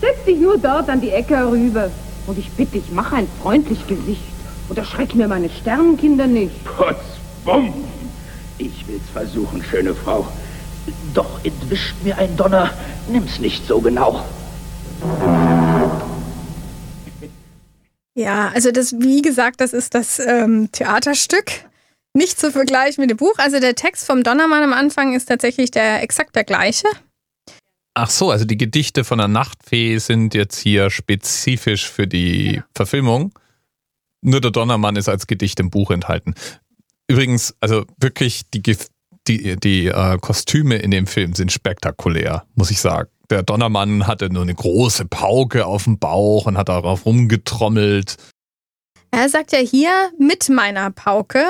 Setz 0.02 0.24
dich 0.26 0.39
nur 0.39 0.58
dort 0.58 0.89
an 0.89 1.02
die 1.02 1.12
Ecke 1.12 1.38
herüber. 1.38 1.92
Und 2.28 2.38
ich 2.38 2.50
bitte 2.52 2.80
dich, 2.80 2.92
mach 2.92 3.12
ein 3.12 3.28
freundlich 3.42 3.86
Gesicht. 3.88 4.22
Und 4.70 4.78
erschreck 4.78 5.15
mir 5.15 5.28
meine 5.28 5.50
Sternenkinder 5.50 6.28
nicht. 6.28 6.63
Putz, 6.63 7.00
bumm. 7.44 7.74
Ich 8.58 8.88
will's 8.88 9.10
versuchen, 9.12 9.63
schöne 9.63 9.96
Frau. 9.96 10.28
Doch 11.13 11.44
entwischt 11.44 11.96
mir 12.04 12.18
ein 12.18 12.36
Donner. 12.38 12.72
Nimm's 13.10 13.39
nicht 13.39 13.65
so 13.65 13.80
genau. 13.82 14.24
Ja, 18.19 18.49
also 18.53 18.71
das, 18.71 18.99
wie 18.99 19.21
gesagt, 19.21 19.62
das 19.62 19.71
ist 19.71 19.95
das 19.95 20.19
ähm, 20.19 20.69
Theaterstück. 20.73 21.51
Nicht 22.13 22.38
zu 22.38 22.51
vergleichen 22.51 23.01
mit 23.01 23.10
dem 23.10 23.15
Buch. 23.15 23.36
Also 23.38 23.62
der 23.62 23.75
Text 23.75 24.05
vom 24.05 24.23
Donnermann 24.23 24.62
am 24.62 24.73
Anfang 24.73 25.15
ist 25.15 25.27
tatsächlich 25.27 25.71
der 25.71 26.03
exakt 26.03 26.36
der 26.36 26.43
gleiche. 26.43 26.88
Ach 27.93 28.10
so, 28.10 28.29
also 28.29 28.43
die 28.43 28.58
Gedichte 28.58 29.05
von 29.05 29.19
der 29.19 29.29
Nachtfee 29.29 29.99
sind 29.99 30.34
jetzt 30.34 30.60
hier 30.60 30.89
spezifisch 30.89 31.89
für 31.89 32.08
die 32.08 32.55
ja. 32.55 32.65
Verfilmung. 32.75 33.32
Nur 34.21 34.41
der 34.41 34.51
Donnermann 34.51 34.97
ist 34.97 35.08
als 35.08 35.25
Gedicht 35.25 35.62
im 35.62 35.69
Buch 35.69 35.89
enthalten. 35.89 36.34
Übrigens, 37.08 37.55
also 37.62 37.86
wirklich 38.01 38.49
die, 38.53 38.62
die, 39.29 39.55
die 39.55 39.86
äh, 39.86 40.17
Kostüme 40.17 40.75
in 40.75 40.91
dem 40.91 41.08
Film 41.08 41.36
sind 41.36 41.53
spektakulär, 41.53 42.43
muss 42.53 42.69
ich 42.69 42.82
sagen. 42.82 43.10
Der 43.30 43.44
Donnermann 43.44 44.08
hatte 44.08 44.32
nur 44.32 44.42
eine 44.42 44.56
große 44.56 45.06
Pauke 45.06 45.65
auf 45.65 45.84
dem 45.84 46.00
Bauch 46.00 46.48
und 46.48 46.58
hat 46.58 46.70
darauf 46.70 47.06
rumgetrommelt. 47.06 48.18
Er 49.12 49.30
sagt 49.30 49.52
ja 49.52 49.60
hier 49.60 49.92
mit 50.18 50.50
meiner 50.50 50.89
Pauke 50.92 51.44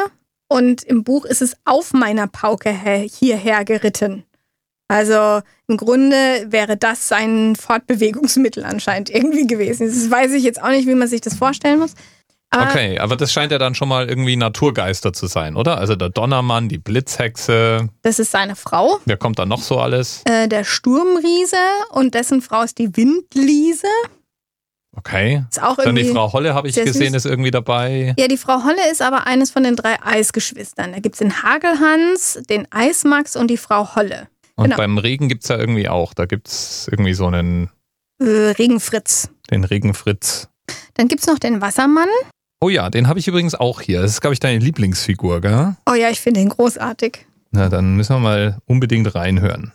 und 0.49 0.83
im 0.83 1.03
Buch 1.03 1.25
ist 1.25 1.41
es 1.41 1.55
auf 1.65 1.93
meiner 1.93 2.27
Pauke 2.27 2.71
hierher 2.71 3.63
geritten. 3.63 4.23
Also 4.89 5.41
im 5.67 5.77
Grunde 5.77 6.47
wäre 6.47 6.75
das 6.75 7.07
sein 7.07 7.55
Fortbewegungsmittel 7.55 8.65
anscheinend 8.65 9.09
irgendwie 9.09 9.45
gewesen. 9.45 9.87
Das 9.87 10.09
weiß 10.09 10.31
ich 10.33 10.43
jetzt 10.43 10.61
auch 10.61 10.69
nicht, 10.69 10.87
wie 10.87 10.95
man 10.95 11.07
sich 11.07 11.21
das 11.21 11.35
vorstellen 11.35 11.79
muss. 11.79 11.93
Okay, 12.51 12.97
aber 12.97 13.15
das 13.15 13.31
scheint 13.31 13.51
ja 13.51 13.59
dann 13.59 13.75
schon 13.75 13.89
mal 13.89 14.09
irgendwie 14.09 14.35
Naturgeister 14.35 15.13
zu 15.13 15.27
sein, 15.27 15.55
oder? 15.55 15.77
Also 15.77 15.95
der 15.95 16.09
Donnermann, 16.09 16.67
die 16.67 16.79
Blitzhexe. 16.79 17.89
Das 18.01 18.17
ist 18.17 18.31
seine 18.31 18.55
Frau. 18.55 18.99
Wer 19.05 19.17
kommt 19.17 19.37
da 19.37 19.45
noch 19.45 19.61
so 19.61 19.79
alles? 19.79 20.23
Äh, 20.25 20.47
der 20.47 20.63
Sturmriese 20.63 21.57
und 21.91 22.15
dessen 22.15 22.41
Frau 22.41 22.63
ist 22.63 22.79
die 22.79 22.95
Windliese. 22.97 23.87
Okay. 24.95 25.43
Ist 25.49 25.61
auch 25.61 25.77
dann 25.77 25.95
die 25.95 26.05
Frau 26.05 26.33
Holle 26.33 26.55
habe 26.55 26.67
ich 26.67 26.75
gesehen, 26.75 27.13
ist 27.13 27.25
irgendwie 27.25 27.51
dabei. 27.51 28.15
Ja, 28.17 28.27
die 28.27 28.37
Frau 28.37 28.63
Holle 28.63 28.89
ist 28.91 29.01
aber 29.01 29.27
eines 29.27 29.51
von 29.51 29.63
den 29.63 29.75
drei 29.75 30.01
Eisgeschwistern. 30.03 30.91
Da 30.91 30.99
gibt 30.99 31.15
es 31.15 31.19
den 31.19 31.43
Hagelhans, 31.43 32.41
den 32.49 32.67
Eismax 32.71 33.35
und 33.35 33.49
die 33.49 33.57
Frau 33.57 33.95
Holle. 33.95 34.27
Und 34.55 34.65
genau. 34.65 34.77
beim 34.77 34.97
Regen 34.97 35.29
gibt 35.29 35.43
es 35.43 35.49
ja 35.49 35.57
irgendwie 35.57 35.87
auch. 35.87 36.13
Da 36.13 36.25
gibt 36.25 36.47
es 36.47 36.89
irgendwie 36.91 37.13
so 37.13 37.27
einen. 37.27 37.69
Äh, 38.19 38.25
Regenfritz. 38.57 39.29
Den 39.51 39.63
Regenfritz. 39.63 40.49
Dann 40.95 41.07
gibt 41.07 41.21
es 41.21 41.27
noch 41.27 41.39
den 41.39 41.61
Wassermann. 41.61 42.09
Oh 42.61 42.67
ja, 42.67 42.89
den 42.89 43.07
habe 43.07 43.19
ich 43.19 43.27
übrigens 43.27 43.55
auch 43.55 43.79
hier. 43.79 44.01
Das 44.01 44.11
ist, 44.11 44.19
glaube 44.19 44.33
ich, 44.33 44.41
deine 44.41 44.59
Lieblingsfigur, 44.59 45.39
gell? 45.39 45.77
Oh 45.89 45.93
ja, 45.93 46.09
ich 46.09 46.19
finde 46.19 46.41
ihn 46.41 46.49
großartig. 46.49 47.25
Na, 47.51 47.69
dann 47.69 47.95
müssen 47.95 48.15
wir 48.17 48.19
mal 48.19 48.57
unbedingt 48.65 49.15
reinhören. 49.15 49.71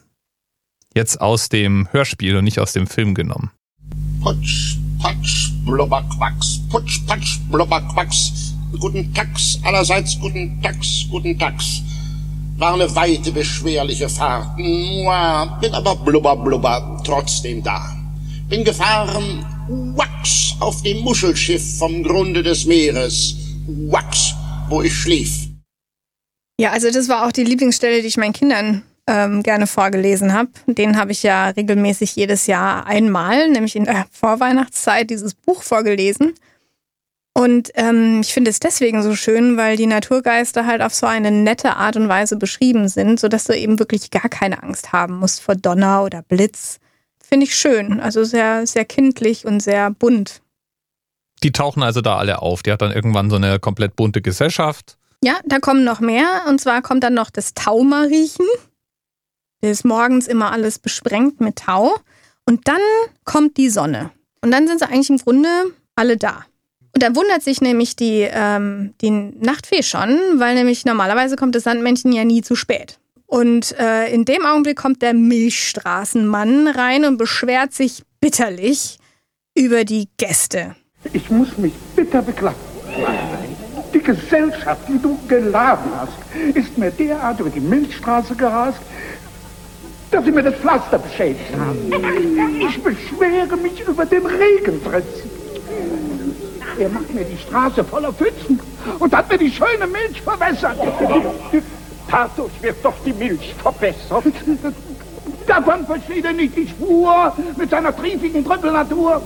Jetzt 0.94 1.18
aus 1.18 1.49
dem 1.49 1.88
Hörspiel 1.92 2.37
und 2.37 2.44
nicht 2.44 2.61
aus 2.61 2.75
dem 2.75 2.87
Film 2.87 3.14
genommen. 3.14 3.51
Putsch, 4.20 4.77
patsch, 5.01 5.53
blubberquacks, 5.64 6.61
putsch, 6.68 7.01
patsch, 7.07 7.38
blubberquacks. 7.51 8.53
Guten 8.79 9.14
Tags, 9.14 9.59
allerseits 9.62 10.20
guten 10.20 10.61
Tags, 10.61 11.07
guten 11.11 11.38
Tags. 11.38 11.81
War 12.59 12.75
eine 12.75 12.94
weite, 12.94 13.33
beschwerliche 13.33 14.11
Fahrt. 14.11 14.59
Mua, 14.59 15.59
bin 15.61 15.73
aber 15.73 15.97
blubber, 15.97 16.37
blubber 16.37 17.01
trotzdem 17.03 17.62
da. 17.62 17.97
Bin 18.49 18.62
gefahren, 18.62 19.44
auf 20.61 20.83
dem 20.83 21.01
Muschelschiff 21.03 21.79
vom 21.79 22.03
Grunde 22.03 22.43
des 22.43 22.64
Meeres. 22.64 23.37
Wachs, 23.67 24.35
wo 24.69 24.83
ich 24.83 24.95
schlief. 24.95 25.49
Ja, 26.61 26.71
also 26.71 26.90
das 26.90 27.09
war 27.09 27.27
auch 27.27 27.33
die 27.33 27.45
Lieblingsstelle, 27.45 28.01
die 28.01 28.09
ich 28.09 28.17
meinen 28.17 28.33
Kindern 28.33 28.83
ähm, 29.07 29.43
gerne 29.43 29.67
vorgelesen 29.67 30.33
habe. 30.33 30.51
Den 30.67 30.97
habe 30.97 31.12
ich 31.12 31.23
ja 31.23 31.49
regelmäßig 31.49 32.14
jedes 32.17 32.47
Jahr 32.47 32.87
einmal, 32.87 33.49
nämlich 33.49 33.77
in 33.77 33.85
der 33.85 34.07
Vorweihnachtszeit, 34.12 35.11
dieses 35.11 35.35
Buch 35.35 35.62
vorgelesen. 35.62 36.35
Und 37.37 37.73
ähm, 37.75 38.21
ich 38.21 38.33
finde 38.33 38.51
es 38.51 38.61
deswegen 38.61 39.03
so 39.03 39.17
schön, 39.17 39.57
weil 39.57 39.77
die 39.77 39.87
Naturgeister 39.87 40.67
halt 40.67 40.83
auf 40.83 40.95
so 40.95 41.07
eine 41.07 41.33
nette 41.33 41.75
Art 41.75 41.97
und 41.97 42.09
Weise 42.09 42.37
beschrieben 42.37 42.88
sind, 42.88 43.19
sodass 43.19 43.45
du 43.45 43.57
eben 43.57 43.81
wirklich 43.81 44.11
gar 44.12 44.29
keine 44.29 44.62
Angst 44.62 44.93
haben 44.93 45.19
musst 45.19 45.40
vor 45.40 45.57
Donner 45.57 46.05
oder 46.05 46.23
Blitz. 46.23 46.79
Finde 47.21 47.47
ich 47.47 47.57
schön. 47.57 47.99
Also 47.99 48.23
sehr, 48.23 48.64
sehr 48.69 48.85
kindlich 48.85 49.47
und 49.47 49.59
sehr 49.59 49.90
bunt. 49.90 50.43
Die 51.42 51.53
tauchen 51.53 51.83
also 51.83 52.01
da 52.01 52.16
alle 52.16 52.40
auf. 52.40 52.62
Die 52.62 52.73
hat 52.73 52.83
dann 52.83 52.92
irgendwann 52.92 53.31
so 53.31 53.37
eine 53.37 53.59
komplett 53.59 53.97
bunte 53.97 54.23
Gesellschaft. 54.23 54.97
Ja, 55.23 55.38
da 55.44 55.59
kommen 55.59 55.85
noch 55.85 56.01
mehr. 56.01 56.44
Und 56.49 56.61
zwar 56.61 56.83
kommt 56.83 57.05
dann 57.05 57.14
noch 57.14 57.31
das 57.31 57.55
Taumariechen. 57.55 58.47
Der 59.62 59.70
ist 59.70 59.85
morgens 59.85 60.27
immer 60.27 60.53
alles 60.53 60.79
besprengt 60.79 61.40
mit 61.40 61.57
Tau. 61.57 61.94
Und 62.47 62.68
dann 62.68 62.81
kommt 63.25 63.57
die 63.57 63.70
Sonne. 63.70 64.11
Und 64.42 64.51
dann 64.51 64.66
sind 64.68 64.79
sie 64.79 64.87
eigentlich 64.87 65.11
im 65.11 65.18
Grunde 65.18 65.49
alle 65.97 66.16
da. 66.16 66.44
Und 66.94 67.03
dann 67.03 67.16
wundert 67.16 67.42
sich 67.42 67.61
nämlich 67.61 67.97
die, 67.97 68.29
ähm, 68.31 68.94
die 69.01 69.11
Nachtfee 69.11 69.83
schon, 69.83 70.18
weil 70.37 70.55
nämlich 70.55 70.85
normalerweise 70.85 71.35
kommt 71.37 71.55
das 71.55 71.64
Sandmännchen 71.64 72.12
ja 72.12 72.25
nie 72.25 72.42
zu 72.42 72.55
spät. 72.55 72.99
Und 73.27 73.77
äh, 73.79 74.12
in 74.12 74.25
dem 74.25 74.47
Augenblick 74.47 74.77
kommt 74.77 75.03
der 75.03 75.14
Milchstraßenmann 75.14 76.68
rein 76.68 77.05
und 77.05 77.16
beschwert 77.16 77.73
sich 77.73 78.05
bitterlich 78.20 78.99
über 79.57 79.85
die 79.85 80.09
Gäste. 80.18 80.77
Ich 81.12 81.31
muss 81.31 81.57
mich 81.59 81.75
bitter 81.95 82.23
beklagen. 82.23 82.57
Die 83.93 84.01
Gesellschaft, 84.01 84.83
die 84.88 84.99
du 85.01 85.19
geladen 85.29 85.90
hast, 85.97 86.12
ist 86.57 86.77
mir 86.77 86.90
derart 86.90 87.38
über 87.40 87.51
die 87.51 87.61
Milchstraße 87.61 88.35
gerast, 88.35 88.79
dass 90.11 90.25
sie 90.25 90.33
mir 90.33 90.43
das 90.43 90.55
Pflaster 90.55 90.99
beschädigt 90.99 91.55
haben. 91.59 91.93
Ich 92.61 92.83
beschwere 92.83 93.57
mich 93.57 93.81
über 93.87 94.05
den 94.07 94.27
Regenfritz. 94.27 95.23
Er 96.79 96.88
macht 96.88 97.14
mir 97.14 97.25
die 97.25 97.38
Straße 97.38 97.85
voller 97.85 98.12
Pfützen 98.12 98.59
und 98.99 99.14
hat 99.14 99.29
mir 99.31 99.38
die 99.38 99.51
schöne 99.51 99.87
Milch 99.87 100.23
verwässert. 100.23 100.77
Dadurch 102.11 102.53
wird 102.62 102.77
doch 102.85 102.95
die 103.05 103.12
Milch 103.12 103.55
verbessert. 103.62 104.25
Davon 105.47 105.87
versteht 105.87 106.25
er 106.25 106.33
nicht 106.33 106.57
die 106.57 106.69
Spur 106.69 107.33
mit 107.57 107.71
seiner 107.71 107.95
triefigen 107.95 108.45
Trüppelnatur. 108.45 109.23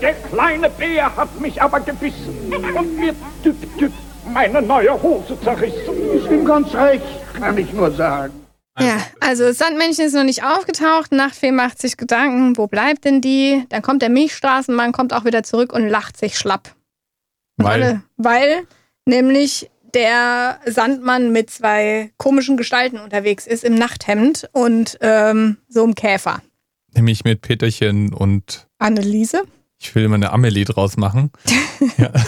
Der 0.00 0.14
kleine 0.14 0.70
Bär 0.70 1.14
hat 1.16 1.40
mich 1.40 1.60
aber 1.60 1.80
gebissen 1.80 2.52
und 2.52 2.98
mir 2.98 3.14
düpp, 3.44 3.78
düpp, 3.78 3.92
meine 4.32 4.62
neue 4.62 5.00
Hose 5.02 5.38
zerrissen. 5.40 6.10
Ist 6.14 6.30
ihm 6.30 6.44
ganz 6.44 6.74
recht, 6.74 7.04
kann 7.34 7.56
ich 7.58 7.72
nur 7.72 7.90
sagen. 7.90 8.32
Ja, 8.78 8.96
also 9.20 9.44
das 9.44 9.58
Sandmännchen 9.58 10.06
ist 10.06 10.14
noch 10.14 10.24
nicht 10.24 10.44
aufgetaucht. 10.44 11.12
Nachtfee 11.12 11.52
macht 11.52 11.80
sich 11.80 11.96
Gedanken, 11.96 12.56
wo 12.56 12.66
bleibt 12.66 13.04
denn 13.04 13.20
die? 13.20 13.64
Dann 13.68 13.82
kommt 13.82 14.00
der 14.00 14.08
Milchstraßenmann, 14.08 14.92
kommt 14.92 15.12
auch 15.12 15.24
wieder 15.24 15.42
zurück 15.42 15.72
und 15.72 15.88
lacht 15.88 16.16
sich 16.16 16.38
schlapp. 16.38 16.74
Weil? 17.58 17.82
Alle, 17.82 18.02
weil 18.16 18.66
nämlich 19.04 19.70
der 19.94 20.58
Sandmann 20.64 21.32
mit 21.32 21.50
zwei 21.50 22.12
komischen 22.16 22.56
Gestalten 22.56 22.98
unterwegs 22.98 23.46
ist 23.46 23.62
im 23.62 23.74
Nachthemd 23.74 24.48
und 24.52 24.98
ähm, 25.02 25.58
so 25.68 25.84
einem 25.84 25.94
Käfer. 25.94 26.40
Nämlich 26.94 27.24
mit 27.24 27.42
Peterchen 27.42 28.12
und 28.12 28.68
Anneliese. 28.78 29.42
Ich 29.82 29.94
will 29.94 30.04
immer 30.04 30.14
eine 30.14 30.32
Amelie 30.32 30.64
draus 30.64 30.96
machen. 30.96 31.30
ja. 31.98 32.10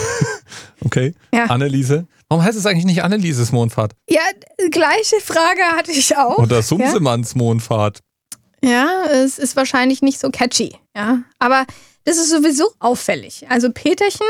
Okay. 0.84 1.14
Ja. 1.32 1.44
Anneliese. 1.46 2.06
Warum 2.28 2.44
heißt 2.44 2.58
es 2.58 2.66
eigentlich 2.66 2.84
nicht 2.84 3.02
Annelieses 3.02 3.52
Mondfahrt? 3.52 3.92
Ja, 4.08 4.20
gleiche 4.70 5.16
Frage 5.20 5.62
hatte 5.76 5.92
ich 5.92 6.16
auch. 6.16 6.36
Oder 6.38 6.62
Sumsemanns 6.62 7.34
Mondfahrt? 7.34 8.00
Ja, 8.62 9.04
es 9.10 9.38
ist 9.38 9.56
wahrscheinlich 9.56 10.02
nicht 10.02 10.20
so 10.20 10.30
catchy, 10.30 10.76
ja. 10.94 11.22
Aber 11.38 11.64
das 12.04 12.18
ist 12.18 12.30
sowieso 12.30 12.70
auffällig. 12.80 13.46
Also 13.48 13.70
Peterchen 13.72 14.26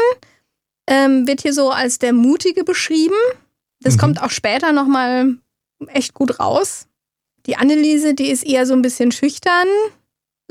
ähm, 0.86 1.26
wird 1.26 1.42
hier 1.42 1.52
so 1.52 1.70
als 1.70 1.98
der 1.98 2.12
Mutige 2.12 2.62
beschrieben. 2.62 3.14
Das 3.80 3.94
Mhm. 3.96 3.98
kommt 4.00 4.22
auch 4.22 4.30
später 4.30 4.72
nochmal 4.72 5.34
echt 5.88 6.14
gut 6.14 6.38
raus. 6.38 6.86
Die 7.46 7.56
Anneliese, 7.56 8.14
die 8.14 8.30
ist 8.30 8.46
eher 8.46 8.64
so 8.66 8.74
ein 8.74 8.82
bisschen 8.82 9.10
schüchtern, 9.12 9.66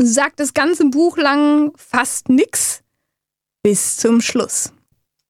sagt 0.05 0.39
das 0.39 0.53
ganze 0.53 0.85
Buch 0.89 1.17
lang 1.17 1.71
fast 1.75 2.29
nix 2.29 2.83
bis 3.63 3.97
zum 3.97 4.21
Schluss. 4.21 4.73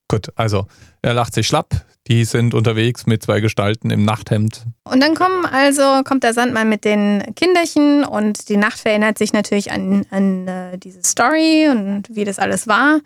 Gut, 0.09 0.29
also 0.35 0.67
er 1.01 1.13
lacht 1.13 1.33
sich 1.33 1.47
schlapp. 1.47 1.85
Die 2.07 2.25
sind 2.25 2.53
unterwegs 2.53 3.05
mit 3.05 3.23
zwei 3.23 3.39
Gestalten 3.39 3.89
im 3.89 4.03
Nachthemd. 4.03 4.65
Und 4.83 5.01
dann 5.01 5.15
kommen 5.15 5.45
also, 5.45 6.03
kommt 6.03 6.23
der 6.23 6.33
Sandmann 6.33 6.67
mit 6.67 6.83
den 6.83 7.33
Kinderchen 7.35 8.03
und 8.03 8.49
die 8.49 8.57
Nacht 8.57 8.85
erinnert 8.85 9.17
sich 9.17 9.31
natürlich 9.31 9.71
an, 9.71 10.05
an 10.09 10.47
äh, 10.47 10.77
diese 10.77 11.01
Story 11.03 11.69
und 11.69 12.13
wie 12.13 12.25
das 12.25 12.39
alles 12.39 12.67
war. 12.67 12.99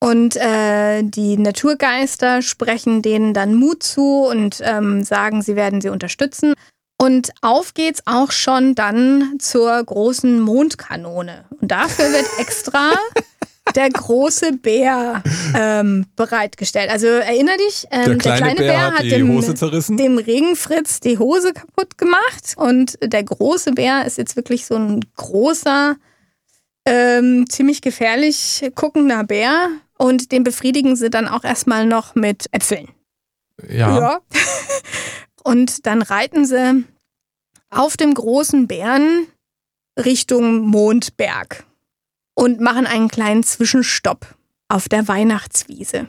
Und 0.00 0.34
äh, 0.36 1.02
die 1.04 1.36
Naturgeister 1.36 2.42
sprechen 2.42 3.02
denen 3.02 3.34
dann 3.34 3.54
Mut 3.54 3.82
zu 3.82 4.24
und 4.24 4.60
ähm, 4.64 5.04
sagen, 5.04 5.42
sie 5.42 5.54
werden 5.54 5.80
sie 5.80 5.90
unterstützen. 5.90 6.54
Und 7.02 7.32
auf 7.40 7.74
geht's 7.74 8.00
auch 8.06 8.30
schon 8.30 8.76
dann 8.76 9.34
zur 9.40 9.82
großen 9.82 10.38
Mondkanone. 10.38 11.46
Und 11.60 11.72
dafür 11.72 12.12
wird 12.12 12.26
extra 12.38 12.92
der 13.74 13.90
große 13.90 14.52
Bär 14.52 15.20
ähm, 15.56 16.06
bereitgestellt. 16.14 16.90
Also 16.90 17.08
erinner 17.08 17.56
dich, 17.56 17.88
ähm, 17.90 18.20
Der 18.20 18.36
kleine 18.36 18.54
Bär 18.54 18.92
hat 18.92 19.02
die 19.02 19.08
dem, 19.08 19.96
dem 19.96 20.16
Regenfritz 20.16 21.00
die 21.00 21.18
Hose 21.18 21.52
kaputt 21.52 21.98
gemacht. 21.98 22.54
Und 22.54 22.96
der 23.02 23.24
große 23.24 23.72
Bär 23.72 24.06
ist 24.06 24.16
jetzt 24.16 24.36
wirklich 24.36 24.66
so 24.66 24.76
ein 24.76 25.00
großer, 25.16 25.96
ähm, 26.86 27.46
ziemlich 27.48 27.82
gefährlich 27.82 28.70
guckender 28.76 29.24
Bär. 29.24 29.70
Und 29.98 30.30
den 30.30 30.44
befriedigen 30.44 30.94
sie 30.94 31.10
dann 31.10 31.26
auch 31.26 31.42
erstmal 31.42 31.84
noch 31.84 32.14
mit 32.14 32.46
Äpfeln. 32.52 32.86
Ja. 33.68 34.20
Und 35.44 35.86
dann 35.86 36.02
reiten 36.02 36.44
sie 36.44 36.84
auf 37.72 37.96
dem 37.96 38.14
großen 38.14 38.66
Bären 38.68 39.26
Richtung 39.98 40.60
Mondberg 40.60 41.64
und 42.34 42.60
machen 42.60 42.86
einen 42.86 43.08
kleinen 43.08 43.42
Zwischenstopp 43.42 44.34
auf 44.68 44.88
der 44.88 45.08
Weihnachtswiese. 45.08 46.06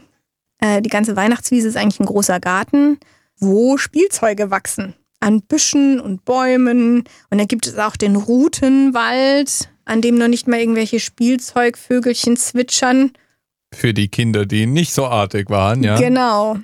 Äh, 0.60 0.82
die 0.82 0.90
ganze 0.90 1.16
Weihnachtswiese 1.16 1.68
ist 1.68 1.78
eigentlich 1.78 2.00
ein 2.00 2.06
großer 2.06 2.40
Garten, 2.40 3.00
wo 3.38 3.78
Spielzeuge 3.78 4.52
wachsen. 4.52 4.94
An 5.20 5.42
Büschen 5.42 6.00
und 6.00 6.26
Bäumen. 6.26 7.06
Und 7.30 7.38
dann 7.38 7.48
gibt 7.48 7.66
es 7.66 7.78
auch 7.78 7.96
den 7.96 8.16
Rutenwald, 8.16 9.70
an 9.86 10.02
dem 10.02 10.18
noch 10.18 10.28
nicht 10.28 10.48
mal 10.48 10.60
irgendwelche 10.60 11.00
Spielzeugvögelchen 11.00 12.38
zwitschern. 12.38 13.12
Für 13.74 13.94
die 13.94 14.10
Kinder, 14.10 14.46
die 14.46 14.66
nicht 14.66 14.94
so 14.94 15.06
artig 15.06 15.50
waren, 15.50 15.84
ja. 15.84 15.98
Genau. 15.98 16.58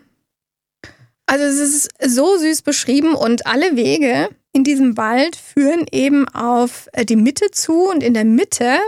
Also 1.29 1.45
es 1.45 1.59
ist 1.59 1.89
so 2.03 2.37
süß 2.39 2.63
beschrieben 2.63 3.13
und 3.13 3.45
alle 3.45 3.75
Wege 3.75 4.29
in 4.51 4.63
diesem 4.63 4.97
Wald 4.97 5.35
führen 5.35 5.85
eben 5.91 6.27
auf 6.29 6.89
äh, 6.93 7.05
die 7.05 7.17
Mitte 7.17 7.51
zu 7.51 7.87
und 7.87 8.01
in 8.01 8.15
der 8.15 8.25
Mitte 8.25 8.79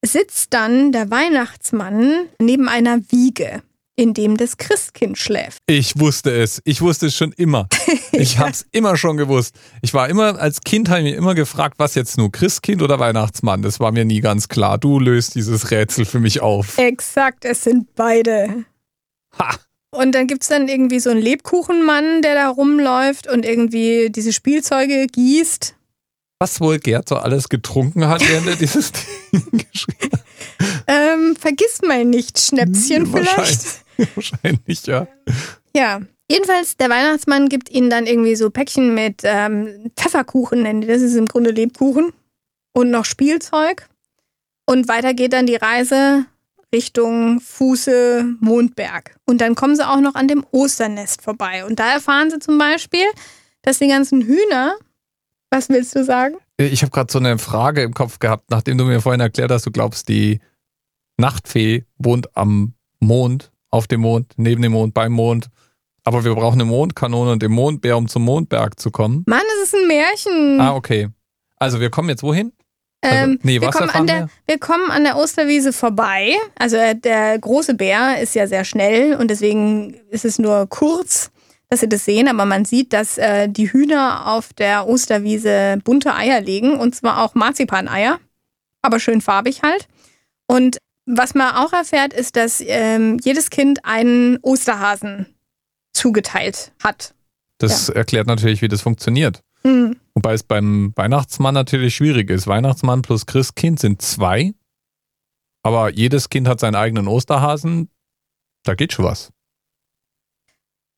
sitzt 0.00 0.54
dann 0.54 0.92
der 0.92 1.10
Weihnachtsmann 1.10 2.26
neben 2.38 2.70
einer 2.70 3.00
Wiege, 3.10 3.62
in 3.96 4.14
dem 4.14 4.38
das 4.38 4.56
Christkind 4.56 5.18
schläft. 5.18 5.58
Ich 5.66 6.00
wusste 6.00 6.30
es. 6.30 6.62
Ich 6.64 6.80
wusste 6.80 7.08
es 7.08 7.16
schon 7.16 7.32
immer. 7.32 7.68
Ich 8.12 8.38
hab's 8.38 8.66
immer 8.72 8.96
schon 8.96 9.16
gewusst. 9.16 9.54
Ich 9.82 9.94
war 9.94 10.08
immer, 10.08 10.38
als 10.38 10.60
Kind 10.60 10.88
habe 10.88 11.00
ich 11.00 11.04
mich 11.04 11.14
immer 11.14 11.34
gefragt, 11.34 11.74
was 11.78 11.94
jetzt 11.94 12.18
nur 12.18 12.32
Christkind 12.32 12.82
oder 12.82 12.98
Weihnachtsmann? 12.98 13.62
Das 13.62 13.78
war 13.78 13.92
mir 13.92 14.04
nie 14.04 14.20
ganz 14.20 14.48
klar. 14.48 14.78
Du 14.78 14.98
löst 14.98 15.34
dieses 15.36 15.70
Rätsel 15.70 16.04
für 16.04 16.20
mich 16.20 16.40
auf. 16.40 16.76
Exakt, 16.76 17.44
es 17.44 17.64
sind 17.64 17.94
beide. 17.94 18.64
Ha! 19.38 19.58
Und 19.90 20.14
dann 20.14 20.26
gibt 20.26 20.42
es 20.42 20.48
dann 20.48 20.68
irgendwie 20.68 21.00
so 21.00 21.10
einen 21.10 21.20
Lebkuchenmann, 21.20 22.22
der 22.22 22.34
da 22.34 22.48
rumläuft 22.48 23.28
und 23.28 23.44
irgendwie 23.44 24.10
diese 24.10 24.32
Spielzeuge 24.32 25.06
gießt. 25.06 25.74
Was 26.38 26.60
wohl 26.60 26.78
Gerd 26.78 27.08
so 27.08 27.16
alles 27.16 27.48
getrunken 27.48 28.06
hat, 28.08 28.26
während 28.26 28.46
er 28.46 28.56
dieses 28.56 28.92
Ding 29.32 29.64
geschrieben 29.72 30.10
hat? 30.12 30.24
Ähm, 30.86 31.36
vergiss 31.36 31.82
mal 31.82 32.04
nicht, 32.04 32.40
Schnäpschen 32.40 33.06
vielleicht. 33.06 33.36
Wahrscheinlich, 33.36 34.16
wahrscheinlich, 34.16 34.86
ja. 34.86 35.06
Ja. 35.74 36.00
Jedenfalls, 36.30 36.76
der 36.76 36.88
Weihnachtsmann 36.88 37.48
gibt 37.48 37.70
ihnen 37.70 37.90
dann 37.90 38.06
irgendwie 38.06 38.36
so 38.36 38.50
Päckchen 38.50 38.94
mit 38.94 39.22
ähm, 39.24 39.90
Pfefferkuchen, 39.96 40.62
nennen 40.62 40.80
die 40.80 40.86
das 40.86 41.02
ist 41.02 41.16
im 41.16 41.26
Grunde 41.26 41.50
Lebkuchen. 41.50 42.12
Und 42.72 42.92
noch 42.92 43.04
Spielzeug. 43.04 43.88
Und 44.64 44.86
weiter 44.86 45.12
geht 45.12 45.32
dann 45.32 45.46
die 45.46 45.56
Reise 45.56 46.26
Richtung 46.72 47.40
Fuße 47.40 48.36
Mondberg. 48.40 49.16
Und 49.26 49.40
dann 49.40 49.54
kommen 49.54 49.76
sie 49.76 49.86
auch 49.86 50.00
noch 50.00 50.14
an 50.14 50.28
dem 50.28 50.44
Osternest 50.52 51.22
vorbei. 51.22 51.64
Und 51.64 51.80
da 51.80 51.92
erfahren 51.92 52.30
sie 52.30 52.38
zum 52.38 52.58
Beispiel, 52.58 53.06
dass 53.62 53.78
die 53.78 53.88
ganzen 53.88 54.22
Hühner, 54.22 54.76
was 55.50 55.68
willst 55.68 55.96
du 55.96 56.04
sagen? 56.04 56.36
Ich 56.56 56.82
habe 56.82 56.90
gerade 56.90 57.12
so 57.12 57.18
eine 57.18 57.38
Frage 57.38 57.82
im 57.82 57.94
Kopf 57.94 58.18
gehabt, 58.18 58.50
nachdem 58.50 58.78
du 58.78 58.84
mir 58.84 59.00
vorhin 59.00 59.20
erklärt 59.20 59.50
hast, 59.50 59.66
du 59.66 59.70
glaubst, 59.70 60.08
die 60.08 60.40
Nachtfee 61.16 61.84
wohnt 61.98 62.36
am 62.36 62.74
Mond, 63.00 63.50
auf 63.70 63.86
dem 63.86 64.00
Mond, 64.00 64.32
neben 64.36 64.62
dem 64.62 64.72
Mond, 64.72 64.94
beim 64.94 65.12
Mond. 65.12 65.48
Aber 66.04 66.24
wir 66.24 66.34
brauchen 66.34 66.60
eine 66.60 66.70
Mondkanone 66.70 67.32
und 67.32 67.42
den 67.42 67.52
Mondbär, 67.52 67.96
um 67.96 68.08
zum 68.08 68.22
Mondberg 68.22 68.78
zu 68.80 68.90
kommen. 68.90 69.24
Mann, 69.26 69.42
es 69.58 69.68
ist 69.68 69.74
ein 69.74 69.86
Märchen. 69.86 70.60
Ah, 70.60 70.74
okay. 70.74 71.08
Also 71.56 71.80
wir 71.80 71.90
kommen 71.90 72.08
jetzt 72.08 72.22
wohin? 72.22 72.52
Ähm, 73.02 73.30
Also, 73.30 73.38
nee, 73.42 73.60
wir, 73.60 73.70
kommen 73.70 73.90
an 73.90 74.06
der, 74.06 74.28
wir 74.46 74.58
kommen 74.58 74.90
an 74.90 75.04
der 75.04 75.16
Osterwiese 75.16 75.72
vorbei. 75.72 76.34
Also 76.58 76.76
äh, 76.76 76.94
der 76.94 77.38
große 77.38 77.74
Bär 77.74 78.20
ist 78.20 78.34
ja 78.34 78.46
sehr 78.46 78.64
schnell 78.64 79.14
und 79.14 79.30
deswegen 79.30 79.94
ist 80.10 80.24
es 80.24 80.38
nur 80.38 80.66
kurz, 80.68 81.30
dass 81.68 81.80
Sie 81.80 81.88
das 81.88 82.04
sehen. 82.04 82.28
Aber 82.28 82.44
man 82.44 82.64
sieht, 82.64 82.92
dass 82.92 83.16
äh, 83.18 83.48
die 83.48 83.72
Hühner 83.72 84.26
auf 84.26 84.52
der 84.52 84.86
Osterwiese 84.86 85.78
bunte 85.82 86.14
Eier 86.14 86.40
legen 86.40 86.78
und 86.78 86.94
zwar 86.94 87.22
auch 87.22 87.34
Marzipaneier, 87.34 88.18
aber 88.82 89.00
schön 89.00 89.20
farbig 89.20 89.62
halt. 89.62 89.88
Und 90.46 90.78
was 91.06 91.34
man 91.34 91.54
auch 91.54 91.72
erfährt, 91.72 92.12
ist, 92.12 92.36
dass 92.36 92.62
ähm, 92.64 93.18
jedes 93.22 93.50
Kind 93.50 93.84
einen 93.84 94.38
Osterhasen 94.42 95.26
zugeteilt 95.92 96.72
hat. 96.82 97.14
Das 97.58 97.88
erklärt 97.88 98.26
natürlich, 98.26 98.62
wie 98.62 98.68
das 98.68 98.82
funktioniert. 98.82 99.42
Hm. 99.62 99.96
Wobei 100.14 100.34
es 100.34 100.42
beim 100.42 100.92
Weihnachtsmann 100.96 101.54
natürlich 101.54 101.94
schwierig 101.94 102.30
ist. 102.30 102.46
Weihnachtsmann 102.46 103.02
plus 103.02 103.26
Christkind 103.26 103.78
sind 103.78 104.02
zwei. 104.02 104.54
Aber 105.62 105.92
jedes 105.92 106.30
Kind 106.30 106.48
hat 106.48 106.60
seinen 106.60 106.74
eigenen 106.74 107.06
Osterhasen. 107.06 107.90
Da 108.64 108.74
geht 108.74 108.92
schon 108.92 109.04
was. 109.04 109.30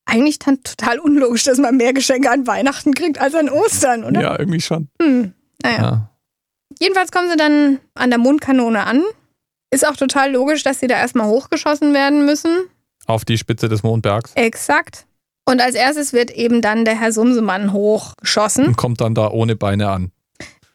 Eigentlich 0.05 0.39
dann 0.39 0.61
total 0.63 0.99
unlogisch, 0.99 1.43
dass 1.43 1.57
man 1.57 1.77
mehr 1.77 1.93
Geschenke 1.93 2.29
an 2.29 2.45
Weihnachten 2.45 2.93
kriegt 2.93 3.19
als 3.19 3.35
an 3.35 3.49
Ostern, 3.49 4.03
oder? 4.03 4.21
Ja, 4.21 4.39
irgendwie 4.39 4.61
schon. 4.61 4.89
Hm. 5.01 5.33
Naja. 5.63 5.81
Ja. 5.81 6.09
Jedenfalls 6.79 7.11
kommen 7.11 7.29
sie 7.29 7.37
dann 7.37 7.79
an 7.93 8.09
der 8.09 8.19
Mondkanone 8.19 8.85
an. 8.85 9.03
Ist 9.71 9.87
auch 9.87 9.95
total 9.95 10.31
logisch, 10.31 10.63
dass 10.63 10.79
sie 10.79 10.87
da 10.87 10.95
erstmal 10.95 11.27
hochgeschossen 11.27 11.93
werden 11.93 12.25
müssen. 12.25 12.67
Auf 13.05 13.25
die 13.25 13.37
Spitze 13.37 13.69
des 13.69 13.83
Mondbergs. 13.83 14.33
Exakt. 14.35 15.07
Und 15.45 15.61
als 15.61 15.75
erstes 15.75 16.13
wird 16.13 16.31
eben 16.31 16.61
dann 16.61 16.85
der 16.85 16.99
Herr 16.99 17.11
Sumsemann 17.11 17.73
hochgeschossen. 17.73 18.67
Und 18.67 18.77
kommt 18.77 19.01
dann 19.01 19.13
da 19.13 19.29
ohne 19.29 19.55
Beine 19.55 19.89
an. 19.89 20.11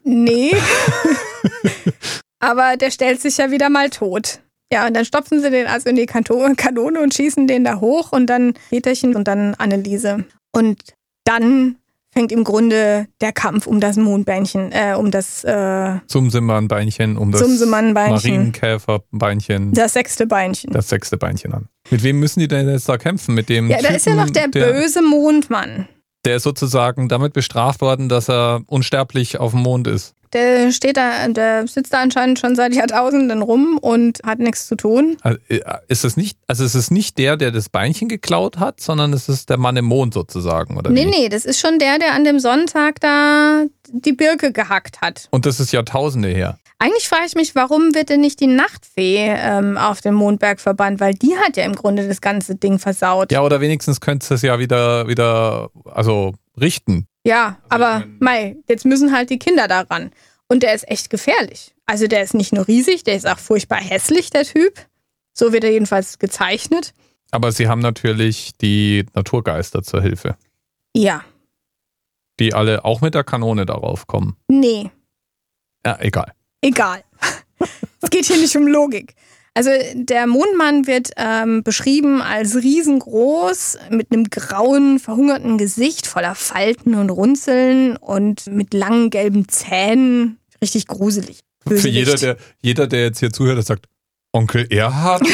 Nee. 0.04 0.54
Aber 2.40 2.76
der 2.76 2.90
stellt 2.90 3.20
sich 3.20 3.38
ja 3.38 3.50
wieder 3.50 3.68
mal 3.68 3.90
tot. 3.90 4.40
Ja, 4.72 4.86
und 4.86 4.94
dann 4.94 5.04
stopfen 5.04 5.40
sie 5.40 5.50
den 5.50 5.66
also 5.66 5.88
in 5.88 5.96
die 5.96 6.06
Kanone 6.06 7.00
und 7.00 7.14
schießen 7.14 7.46
den 7.46 7.64
da 7.64 7.80
hoch 7.80 8.12
und 8.12 8.26
dann 8.26 8.54
Peterchen 8.68 9.16
und 9.16 9.26
dann 9.26 9.54
Anneliese. 9.54 10.24
Und 10.52 10.94
dann 11.24 11.76
fängt 12.18 12.32
im 12.32 12.42
Grunde 12.42 13.06
der 13.20 13.30
Kampf 13.30 13.68
um 13.68 13.78
das 13.78 13.96
Mondbähnchen, 13.96 14.72
äh, 14.72 14.96
um 14.98 15.12
das, 15.12 15.44
äh, 15.44 15.98
Sumsemann-Beinchen, 16.08 17.16
um 17.16 17.30
das. 17.30 17.40
Marienkäfer-Beinchen, 17.40 19.72
das 19.72 19.92
sechste 19.92 20.26
Beinchen. 20.26 20.72
das 20.72 20.88
sechste 20.88 21.16
Beinchen 21.16 21.54
an. 21.54 21.68
Mit 21.90 22.02
wem 22.02 22.18
müssen 22.18 22.40
die 22.40 22.48
denn 22.48 22.68
jetzt 22.68 22.88
da 22.88 22.98
kämpfen? 22.98 23.36
Mit 23.36 23.48
dem 23.48 23.70
Ja, 23.70 23.78
da 23.80 23.90
ist 23.90 24.06
ja 24.06 24.16
noch 24.16 24.30
der, 24.30 24.48
der 24.48 24.72
böse 24.72 25.00
Mondmann. 25.00 25.86
Der 26.24 26.36
ist 26.36 26.42
sozusagen 26.42 27.08
damit 27.08 27.32
bestraft 27.32 27.80
worden, 27.80 28.08
dass 28.08 28.28
er 28.28 28.62
unsterblich 28.66 29.38
auf 29.38 29.52
dem 29.52 29.60
Mond 29.60 29.86
ist. 29.86 30.14
Der 30.34 30.72
steht 30.72 30.98
da, 30.98 31.26
der 31.28 31.66
sitzt 31.66 31.92
da 31.94 32.02
anscheinend 32.02 32.38
schon 32.38 32.54
seit 32.54 32.74
Jahrtausenden 32.74 33.40
rum 33.40 33.78
und 33.80 34.18
hat 34.26 34.40
nichts 34.40 34.66
zu 34.66 34.74
tun. 34.76 35.16
Also, 35.22 35.38
äh, 35.48 35.60
ist 35.88 36.04
es 36.04 36.18
nicht, 36.18 36.38
also 36.46 36.64
es 36.64 36.74
ist 36.74 36.90
nicht 36.90 37.16
der, 37.16 37.38
der 37.38 37.50
das 37.50 37.70
Beinchen 37.70 38.08
geklaut 38.08 38.58
hat, 38.58 38.78
sondern 38.80 39.14
es 39.14 39.30
ist 39.30 39.48
der 39.48 39.56
Mann 39.56 39.76
im 39.78 39.86
Mond 39.86 40.12
sozusagen, 40.12 40.76
oder 40.76 40.90
Nee, 40.90 41.06
wie? 41.06 41.10
nee, 41.10 41.28
das 41.30 41.46
ist 41.46 41.58
schon 41.60 41.78
der, 41.78 41.98
der 41.98 42.12
an 42.12 42.24
dem 42.24 42.40
Sonntag 42.40 43.00
da 43.00 43.64
die 43.90 44.12
Birke 44.12 44.52
gehackt 44.52 45.00
hat. 45.00 45.28
Und 45.30 45.46
das 45.46 45.60
ist 45.60 45.72
Jahrtausende 45.72 46.28
her. 46.28 46.58
Eigentlich 46.80 47.08
frage 47.08 47.24
ich 47.26 47.34
mich, 47.34 47.54
warum 47.56 47.92
wird 47.94 48.08
denn 48.08 48.20
nicht 48.20 48.38
die 48.38 48.46
Nachtfee 48.46 49.34
ähm, 49.36 49.76
auf 49.76 50.00
dem 50.00 50.14
Mondberg 50.14 50.60
verbannt? 50.60 51.00
Weil 51.00 51.14
die 51.14 51.36
hat 51.36 51.56
ja 51.56 51.64
im 51.64 51.74
Grunde 51.74 52.06
das 52.06 52.20
ganze 52.20 52.54
Ding 52.54 52.78
versaut. 52.78 53.32
Ja, 53.32 53.42
oder 53.42 53.60
wenigstens 53.60 54.00
könntest 54.00 54.30
du 54.30 54.34
es 54.36 54.42
ja 54.42 54.58
wieder, 54.60 55.08
wieder, 55.08 55.70
also 55.86 56.34
richten. 56.60 57.08
Ja, 57.24 57.58
aber 57.68 57.98
ich 57.98 58.04
mein- 58.06 58.18
Mai, 58.20 58.56
jetzt 58.68 58.84
müssen 58.84 59.12
halt 59.12 59.30
die 59.30 59.38
Kinder 59.40 59.66
da 59.66 59.80
ran. 59.82 60.12
Und 60.46 60.62
der 60.62 60.72
ist 60.72 60.88
echt 60.88 61.10
gefährlich. 61.10 61.74
Also 61.84 62.06
der 62.06 62.22
ist 62.22 62.32
nicht 62.34 62.52
nur 62.52 62.68
riesig, 62.68 63.02
der 63.02 63.16
ist 63.16 63.26
auch 63.26 63.38
furchtbar 63.38 63.80
hässlich, 63.80 64.30
der 64.30 64.44
Typ. 64.44 64.74
So 65.34 65.52
wird 65.52 65.64
er 65.64 65.72
jedenfalls 65.72 66.18
gezeichnet. 66.18 66.94
Aber 67.32 67.50
sie 67.52 67.68
haben 67.68 67.80
natürlich 67.80 68.52
die 68.60 69.04
Naturgeister 69.14 69.82
zur 69.82 70.00
Hilfe, 70.00 70.36
Ja, 70.96 71.22
die 72.40 72.54
alle 72.54 72.84
auch 72.84 73.00
mit 73.00 73.14
der 73.14 73.24
Kanone 73.24 73.66
darauf 73.66 74.06
kommen. 74.06 74.36
nee, 74.48 74.90
Ja, 75.84 75.98
egal. 76.00 76.32
Egal. 76.60 77.02
es 78.02 78.10
geht 78.10 78.26
hier 78.26 78.36
nicht 78.36 78.56
um 78.56 78.66
Logik. 78.66 79.14
Also 79.54 79.70
der 79.94 80.28
Mondmann 80.28 80.86
wird 80.86 81.10
ähm, 81.16 81.64
beschrieben 81.64 82.22
als 82.22 82.54
riesengroß, 82.54 83.78
mit 83.90 84.12
einem 84.12 84.24
grauen, 84.30 85.00
verhungerten 85.00 85.58
Gesicht 85.58 86.06
voller 86.06 86.36
Falten 86.36 86.94
und 86.94 87.10
Runzeln 87.10 87.96
und 87.96 88.46
mit 88.46 88.72
langen 88.72 89.10
gelben 89.10 89.48
Zähnen. 89.48 90.38
Richtig 90.62 90.86
gruselig. 90.86 91.40
Für 91.66 91.88
jeder 91.88 92.14
der, 92.14 92.36
jeder, 92.62 92.86
der 92.86 93.02
jetzt 93.02 93.18
hier 93.18 93.32
zuhört, 93.32 93.56
der 93.56 93.64
sagt, 93.64 93.86
Onkel 94.32 94.66
Erhard? 94.70 95.22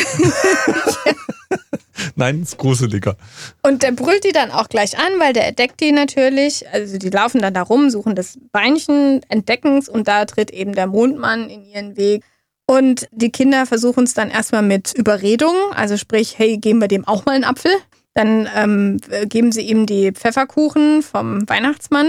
Nein, 2.17 2.43
ist 2.43 2.59
gruseliger. 2.59 3.17
Und 3.63 3.83
der 3.83 3.93
brüllt 3.93 4.25
die 4.25 4.33
dann 4.33 4.51
auch 4.51 4.69
gleich 4.69 4.99
an, 4.99 5.19
weil 5.19 5.33
der 5.33 5.49
entdeckt 5.49 5.81
die 5.81 5.93
natürlich. 5.93 6.69
Also 6.73 6.99
die 6.99 7.11
laufen 7.11 7.41
dann 7.41 7.55
da 7.55 7.63
rum, 7.63 7.91
suchen 7.91 8.15
das 8.15 8.39
Beinchen, 8.53 9.21
entdecken 9.29 9.79
es 9.79 9.89
und 9.89 10.09
da 10.09 10.25
tritt 10.25 10.51
eben 10.51 10.75
der 10.75 10.87
Mondmann 10.87 11.49
in 11.49 11.65
ihren 11.65 11.97
Weg. 11.97 12.23
Und 12.67 13.07
die 13.13 13.31
Kinder 13.31 13.67
versuchen 13.67 14.05
es 14.05 14.15
dann 14.15 14.31
erstmal 14.31 14.63
mit 14.63 14.95
Überredung, 14.95 15.55
also 15.75 15.97
sprich, 15.97 16.39
hey, 16.39 16.57
geben 16.57 16.81
wir 16.81 16.89
dem 16.89 17.07
auch 17.07 17.27
mal 17.27 17.33
einen 17.33 17.45
Apfel. 17.45 17.73
Dann 18.15 18.49
ähm, 18.55 18.99
geben 19.29 19.53
sie 19.53 19.63
ihm 19.63 19.87
die 19.87 20.13
Pfefferkuchen 20.13 21.03
vom 21.03 21.49
Weihnachtsmann. 21.49 22.09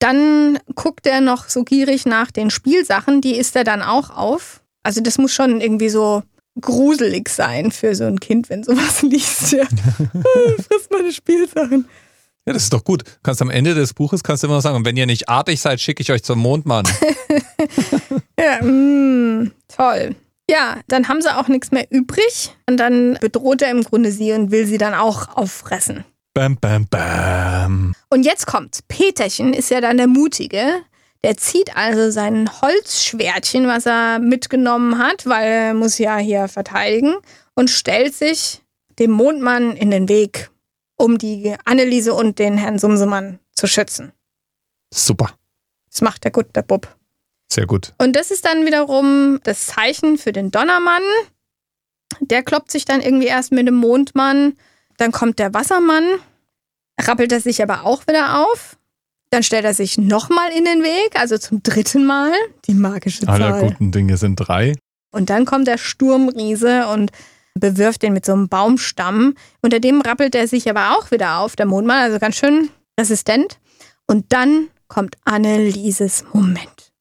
Dann 0.00 0.58
guckt 0.74 1.06
er 1.06 1.20
noch 1.20 1.48
so 1.48 1.64
gierig 1.64 2.04
nach 2.04 2.30
den 2.30 2.50
Spielsachen, 2.50 3.20
die 3.20 3.36
isst 3.36 3.56
er 3.56 3.64
dann 3.64 3.80
auch 3.80 4.10
auf. 4.10 4.62
Also 4.82 5.00
das 5.00 5.18
muss 5.18 5.32
schon 5.32 5.60
irgendwie 5.60 5.88
so 5.88 6.22
gruselig 6.60 7.28
sein 7.28 7.70
für 7.70 7.94
so 7.94 8.04
ein 8.04 8.20
Kind, 8.20 8.50
wenn 8.50 8.64
sowas 8.64 9.02
liest. 9.02 9.52
Ja. 9.52 9.64
Frisst 10.68 10.90
meine 10.90 11.12
Spielsachen. 11.12 11.86
Ja, 12.46 12.52
das 12.52 12.64
ist 12.64 12.72
doch 12.72 12.84
gut. 12.84 13.02
Kannst 13.24 13.42
am 13.42 13.50
Ende 13.50 13.74
des 13.74 13.92
Buches 13.92 14.22
kannst 14.22 14.42
du 14.42 14.46
immer 14.46 14.56
noch 14.56 14.62
sagen, 14.62 14.76
und 14.76 14.84
wenn 14.84 14.96
ihr 14.96 15.06
nicht 15.06 15.28
artig 15.28 15.60
seid, 15.60 15.80
schicke 15.80 16.02
ich 16.02 16.12
euch 16.12 16.22
zum 16.22 16.38
Mondmann. 16.38 16.84
Ja, 18.38 18.62
mm, 18.62 19.50
toll. 19.66 20.14
Ja, 20.48 20.76
dann 20.88 21.08
haben 21.08 21.22
sie 21.22 21.34
auch 21.34 21.48
nichts 21.48 21.70
mehr 21.72 21.86
übrig. 21.90 22.54
Und 22.68 22.76
dann 22.76 23.16
bedroht 23.20 23.62
er 23.62 23.70
im 23.70 23.82
Grunde 23.82 24.12
sie 24.12 24.32
und 24.34 24.50
will 24.50 24.66
sie 24.66 24.76
dann 24.76 24.92
auch 24.92 25.34
auffressen. 25.36 26.04
bam, 26.34 26.58
bam, 26.58 26.86
bam. 26.86 27.94
Und 28.10 28.24
jetzt 28.24 28.46
kommt's. 28.46 28.82
Peterchen 28.82 29.54
ist 29.54 29.70
ja 29.70 29.80
dann 29.80 29.96
der 29.96 30.06
Mutige. 30.06 30.82
Der 31.26 31.36
zieht 31.36 31.76
also 31.76 32.12
sein 32.12 32.48
Holzschwertchen, 32.62 33.66
was 33.66 33.84
er 33.84 34.20
mitgenommen 34.20 34.98
hat, 34.98 35.26
weil 35.26 35.48
er 35.48 35.74
muss 35.74 35.98
ja 35.98 36.18
hier 36.18 36.46
verteidigen, 36.46 37.16
und 37.54 37.68
stellt 37.68 38.14
sich 38.14 38.62
dem 39.00 39.10
Mondmann 39.10 39.76
in 39.76 39.90
den 39.90 40.08
Weg, 40.08 40.52
um 40.94 41.18
die 41.18 41.56
Anneliese 41.64 42.14
und 42.14 42.38
den 42.38 42.56
Herrn 42.56 42.78
Sumsemann 42.78 43.40
zu 43.50 43.66
schützen. 43.66 44.12
Super. 44.94 45.32
Das 45.90 46.00
macht 46.00 46.22
der 46.22 46.30
gut, 46.30 46.54
der 46.54 46.62
Bub. 46.62 46.96
Sehr 47.50 47.66
gut. 47.66 47.92
Und 47.98 48.14
das 48.14 48.30
ist 48.30 48.44
dann 48.44 48.64
wiederum 48.64 49.40
das 49.42 49.66
Zeichen 49.66 50.18
für 50.18 50.30
den 50.30 50.52
Donnermann. 50.52 51.02
Der 52.20 52.44
kloppt 52.44 52.70
sich 52.70 52.84
dann 52.84 53.00
irgendwie 53.00 53.26
erst 53.26 53.50
mit 53.50 53.66
dem 53.66 53.74
Mondmann. 53.74 54.56
Dann 54.96 55.10
kommt 55.10 55.40
der 55.40 55.52
Wassermann, 55.52 56.04
rappelt 57.00 57.32
er 57.32 57.40
sich 57.40 57.60
aber 57.64 57.84
auch 57.84 58.06
wieder 58.06 58.46
auf. 58.46 58.75
Dann 59.36 59.42
stellt 59.42 59.66
er 59.66 59.74
sich 59.74 59.98
nochmal 59.98 60.50
in 60.50 60.64
den 60.64 60.82
Weg, 60.82 61.10
also 61.20 61.36
zum 61.36 61.62
dritten 61.62 62.06
Mal. 62.06 62.32
Die 62.66 62.72
magische 62.72 63.28
Alle 63.28 63.50
Zahl. 63.50 63.60
guten 63.60 63.92
Dinge 63.92 64.16
sind 64.16 64.36
drei. 64.36 64.72
Und 65.12 65.28
dann 65.28 65.44
kommt 65.44 65.66
der 65.66 65.76
Sturmriese 65.76 66.86
und 66.86 67.10
bewirft 67.52 68.02
den 68.02 68.14
mit 68.14 68.24
so 68.24 68.32
einem 68.32 68.48
Baumstamm. 68.48 69.34
Unter 69.60 69.78
dem 69.78 70.00
rappelt 70.00 70.34
er 70.34 70.48
sich 70.48 70.70
aber 70.70 70.96
auch 70.96 71.10
wieder 71.10 71.40
auf, 71.40 71.54
der 71.54 71.66
Mondmann, 71.66 71.98
also 71.98 72.18
ganz 72.18 72.36
schön 72.36 72.70
resistent. 72.98 73.58
Und 74.06 74.32
dann 74.32 74.68
kommt 74.88 75.18
Annelieses 75.26 76.24
Moment. 76.32 76.92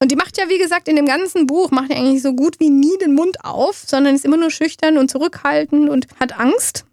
Und 0.00 0.12
die 0.12 0.16
macht 0.16 0.38
ja, 0.38 0.48
wie 0.48 0.58
gesagt, 0.58 0.86
in 0.86 0.94
dem 0.94 1.06
ganzen 1.06 1.48
Buch, 1.48 1.72
macht 1.72 1.90
ja 1.90 1.96
eigentlich 1.96 2.22
so 2.22 2.32
gut 2.32 2.60
wie 2.60 2.70
nie 2.70 2.96
den 3.00 3.16
Mund 3.16 3.44
auf, 3.44 3.82
sondern 3.84 4.14
ist 4.14 4.24
immer 4.24 4.36
nur 4.36 4.52
schüchtern 4.52 4.98
und 4.98 5.10
zurückhaltend 5.10 5.90
und 5.90 6.06
hat 6.20 6.38
Angst. 6.38 6.84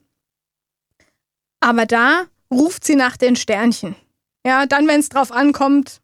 Aber 1.59 1.85
da 1.85 2.23
ruft 2.51 2.83
sie 2.83 2.95
nach 2.95 3.17
den 3.17 3.35
Sternchen. 3.35 3.95
Ja, 4.45 4.65
dann, 4.65 4.87
wenn 4.87 4.99
es 4.99 5.09
drauf 5.09 5.31
ankommt, 5.31 6.01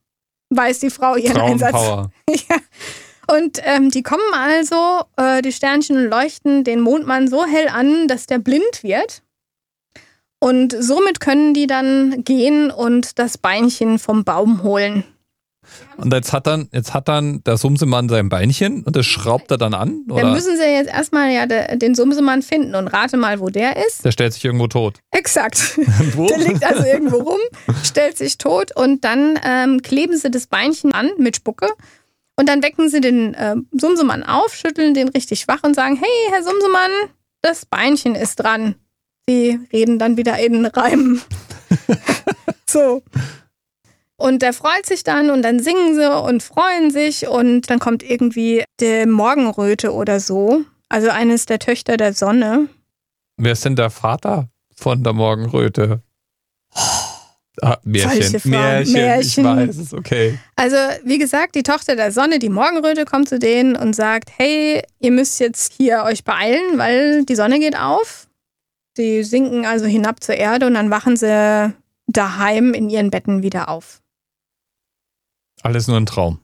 weiß 0.49 0.79
die 0.79 0.89
Frau 0.89 1.15
ihren 1.15 1.39
Einsatz. 1.39 1.75
Ja. 2.29 2.57
Und 3.31 3.59
ähm, 3.63 3.91
die 3.91 4.01
kommen 4.01 4.33
also, 4.33 5.03
äh, 5.15 5.43
die 5.43 5.51
Sternchen 5.51 6.09
leuchten 6.09 6.63
den 6.63 6.79
Mondmann 6.79 7.27
so 7.27 7.45
hell 7.45 7.67
an, 7.67 8.07
dass 8.07 8.25
der 8.25 8.39
blind 8.39 8.81
wird. 8.81 9.21
Und 10.39 10.75
somit 10.79 11.19
können 11.19 11.53
die 11.53 11.67
dann 11.67 12.23
gehen 12.23 12.71
und 12.71 13.19
das 13.19 13.37
Beinchen 13.37 13.99
vom 13.99 14.23
Baum 14.23 14.63
holen. 14.63 15.03
Und 15.97 16.13
jetzt 16.13 16.33
hat 16.33 16.47
dann, 16.47 16.69
jetzt 16.71 16.93
hat 16.93 17.07
dann 17.07 17.43
der 17.43 17.57
Sumsemann 17.57 18.09
sein 18.09 18.29
Beinchen 18.29 18.83
und 18.83 18.95
das 18.95 19.05
schraubt 19.05 19.51
er 19.51 19.57
dann 19.57 19.73
an? 19.73 20.05
Oder? 20.09 20.23
Dann 20.23 20.33
müssen 20.33 20.57
sie 20.57 20.63
jetzt 20.63 20.89
erstmal 20.89 21.31
ja 21.31 21.45
den 21.45 21.95
Sumsemann 21.95 22.41
finden 22.41 22.75
und 22.75 22.87
rate 22.87 23.17
mal, 23.17 23.39
wo 23.39 23.49
der 23.49 23.77
ist. 23.85 24.05
Der 24.05 24.11
stellt 24.11 24.33
sich 24.33 24.45
irgendwo 24.45 24.67
tot. 24.67 24.99
Exakt. 25.11 25.77
der 25.77 26.37
liegt 26.37 26.63
also 26.63 26.83
irgendwo 26.83 27.17
rum, 27.17 27.39
stellt 27.83 28.17
sich 28.17 28.37
tot 28.37 28.75
und 28.75 29.03
dann 29.03 29.39
ähm, 29.43 29.81
kleben 29.81 30.17
sie 30.17 30.31
das 30.31 30.47
Beinchen 30.47 30.93
an 30.93 31.09
mit 31.17 31.37
Spucke. 31.37 31.67
Und 32.35 32.47
dann 32.47 32.63
wecken 32.63 32.89
sie 32.89 33.01
den 33.01 33.33
äh, 33.33 33.57
Sumsemann 33.73 34.23
auf, 34.23 34.55
schütteln 34.55 34.93
den 34.93 35.09
richtig 35.09 35.47
wach 35.49 35.63
und 35.63 35.75
sagen: 35.75 35.97
Hey, 35.97 36.31
Herr 36.31 36.41
Sumsemann, 36.41 36.91
das 37.41 37.65
Beinchen 37.65 38.15
ist 38.15 38.37
dran. 38.37 38.75
Sie 39.27 39.59
reden 39.73 39.99
dann 39.99 40.15
wieder 40.17 40.39
in 40.39 40.65
Reimen. 40.65 41.21
so. 42.65 43.03
Und 44.19 44.41
der 44.41 44.51
freut 44.53 44.85
sich 44.85 45.03
dann 45.03 45.29
und 45.29 45.41
dann 45.43 45.59
singen 45.59 45.95
sie 45.95 46.23
und 46.23 46.43
freuen 46.43 46.91
sich 46.91 47.27
und 47.27 47.69
dann 47.69 47.79
kommt 47.79 48.03
irgendwie 48.03 48.65
die 48.81 49.05
Morgenröte 49.05 49.93
oder 49.93 50.19
so. 50.19 50.61
Also 50.89 51.09
eines 51.09 51.45
der 51.45 51.59
Töchter 51.59 51.95
der 51.95 52.13
Sonne. 52.13 52.67
Wer 53.37 53.53
ist 53.53 53.63
denn 53.63 53.77
der 53.77 53.89
Vater 53.89 54.49
von 54.75 55.03
der 55.03 55.13
Morgenröte? 55.13 56.01
Ah, 57.61 57.77
Märchen. 57.83 58.41
Märchen. 58.43 58.93
Märchen. 58.93 59.45
Ich 59.45 59.67
weiß 59.67 59.77
es, 59.77 59.93
okay. 59.93 60.37
Also, 60.55 60.75
wie 61.03 61.17
gesagt, 61.17 61.55
die 61.55 61.63
Tochter 61.63 61.95
der 61.95 62.11
Sonne, 62.11 62.39
die 62.39 62.49
Morgenröte, 62.49 63.05
kommt 63.05 63.29
zu 63.29 63.39
denen 63.39 63.75
und 63.75 63.95
sagt: 63.95 64.31
Hey, 64.37 64.81
ihr 64.99 65.11
müsst 65.11 65.39
jetzt 65.39 65.73
hier 65.77 66.03
euch 66.03 66.23
beeilen, 66.23 66.77
weil 66.77 67.25
die 67.25 67.35
Sonne 67.35 67.59
geht 67.59 67.77
auf. 67.77 68.27
Sie 68.95 69.23
sinken 69.23 69.65
also 69.65 69.85
hinab 69.85 70.23
zur 70.23 70.35
Erde 70.35 70.67
und 70.67 70.73
dann 70.73 70.89
wachen 70.89 71.15
sie 71.17 71.73
daheim 72.07 72.73
in 72.73 72.89
ihren 72.89 73.11
Betten 73.11 73.43
wieder 73.43 73.69
auf. 73.69 74.01
Alles 75.61 75.87
nur 75.87 75.97
ein 75.97 76.05
Traum. 76.05 76.39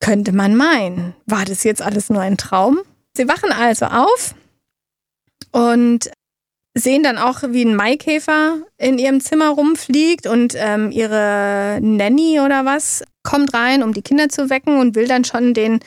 Könnte 0.00 0.32
man 0.32 0.56
meinen. 0.56 1.14
War 1.26 1.44
das 1.44 1.64
jetzt 1.64 1.82
alles 1.82 2.10
nur 2.10 2.20
ein 2.20 2.36
Traum? 2.36 2.80
Sie 3.16 3.28
wachen 3.28 3.52
also 3.52 3.86
auf 3.86 4.34
und 5.52 6.10
sehen 6.74 7.02
dann 7.02 7.18
auch, 7.18 7.42
wie 7.48 7.64
ein 7.64 7.76
Maikäfer 7.76 8.56
in 8.78 8.98
ihrem 8.98 9.20
Zimmer 9.20 9.50
rumfliegt 9.50 10.26
und 10.26 10.54
ähm, 10.56 10.90
ihre 10.90 11.78
Nanny 11.82 12.40
oder 12.40 12.64
was 12.64 13.04
kommt 13.22 13.52
rein, 13.52 13.82
um 13.82 13.92
die 13.92 14.02
Kinder 14.02 14.28
zu 14.28 14.48
wecken 14.48 14.80
und 14.80 14.94
will 14.94 15.06
dann 15.06 15.24
schon 15.24 15.54
den, 15.54 15.80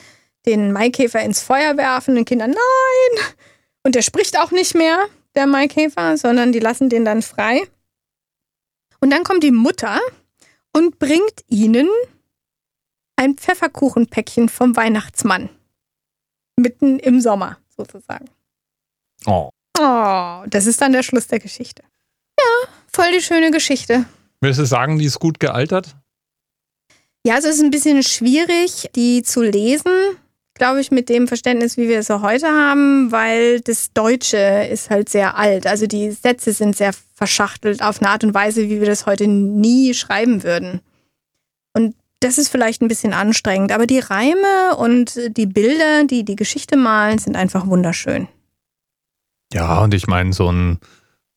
den 0.46 0.72
Maikäfer 0.72 1.20
ins 1.20 1.42
Feuer 1.42 1.76
werfen. 1.76 2.16
Und 2.16 2.24
Kinder, 2.24 2.46
nein! 2.46 3.24
Und 3.82 3.94
der 3.94 4.02
spricht 4.02 4.38
auch 4.38 4.52
nicht 4.52 4.74
mehr 4.74 4.98
der 5.34 5.46
Maikäfer, 5.46 6.16
sondern 6.16 6.52
die 6.52 6.60
lassen 6.60 6.88
den 6.88 7.04
dann 7.04 7.22
frei. 7.22 7.62
Und 9.00 9.10
dann 9.10 9.24
kommt 9.24 9.42
die 9.42 9.50
Mutter 9.50 10.00
und 10.76 10.98
bringt 10.98 11.42
ihnen 11.48 11.88
ein 13.16 13.36
Pfefferkuchenpäckchen 13.36 14.50
vom 14.50 14.76
Weihnachtsmann. 14.76 15.48
Mitten 16.56 16.98
im 16.98 17.20
Sommer 17.22 17.56
sozusagen. 17.74 18.26
Oh. 19.24 19.48
Oh, 19.78 20.42
das 20.46 20.66
ist 20.66 20.80
dann 20.82 20.92
der 20.92 21.02
Schluss 21.02 21.28
der 21.28 21.38
Geschichte. 21.38 21.82
Ja, 22.38 22.68
voll 22.92 23.10
die 23.12 23.22
schöne 23.22 23.50
Geschichte. 23.50 24.04
Würdest 24.40 24.60
du 24.60 24.66
sagen, 24.66 24.98
die 24.98 25.06
ist 25.06 25.18
gut 25.18 25.40
gealtert? 25.40 25.96
Ja, 27.24 27.36
also 27.36 27.48
es 27.48 27.56
ist 27.56 27.62
ein 27.62 27.70
bisschen 27.70 28.02
schwierig, 28.02 28.90
die 28.94 29.22
zu 29.22 29.42
lesen 29.42 30.18
glaube 30.56 30.80
ich, 30.80 30.90
mit 30.90 31.08
dem 31.08 31.28
Verständnis, 31.28 31.76
wie 31.76 31.88
wir 31.88 32.00
es 32.00 32.06
so 32.06 32.22
heute 32.22 32.48
haben, 32.48 33.12
weil 33.12 33.60
das 33.60 33.92
Deutsche 33.92 34.68
ist 34.70 34.90
halt 34.90 35.08
sehr 35.08 35.36
alt. 35.36 35.66
Also 35.66 35.86
die 35.86 36.10
Sätze 36.10 36.52
sind 36.52 36.76
sehr 36.76 36.92
verschachtelt 37.16 37.82
auf 37.82 38.00
eine 38.00 38.10
Art 38.10 38.24
und 38.24 38.34
Weise, 38.34 38.68
wie 38.68 38.78
wir 38.78 38.86
das 38.86 39.06
heute 39.06 39.26
nie 39.26 39.94
schreiben 39.94 40.42
würden. 40.42 40.80
Und 41.72 41.96
das 42.20 42.36
ist 42.36 42.50
vielleicht 42.50 42.82
ein 42.82 42.88
bisschen 42.88 43.14
anstrengend, 43.14 43.72
aber 43.72 43.86
die 43.86 43.98
Reime 43.98 44.76
und 44.76 45.18
die 45.36 45.46
Bilder, 45.46 46.04
die 46.04 46.24
die 46.24 46.36
Geschichte 46.36 46.76
malen, 46.76 47.18
sind 47.18 47.34
einfach 47.34 47.66
wunderschön. 47.66 48.28
Ja, 49.52 49.82
und 49.82 49.94
ich 49.94 50.06
meine, 50.06 50.34
so 50.34 50.52
ein, 50.52 50.78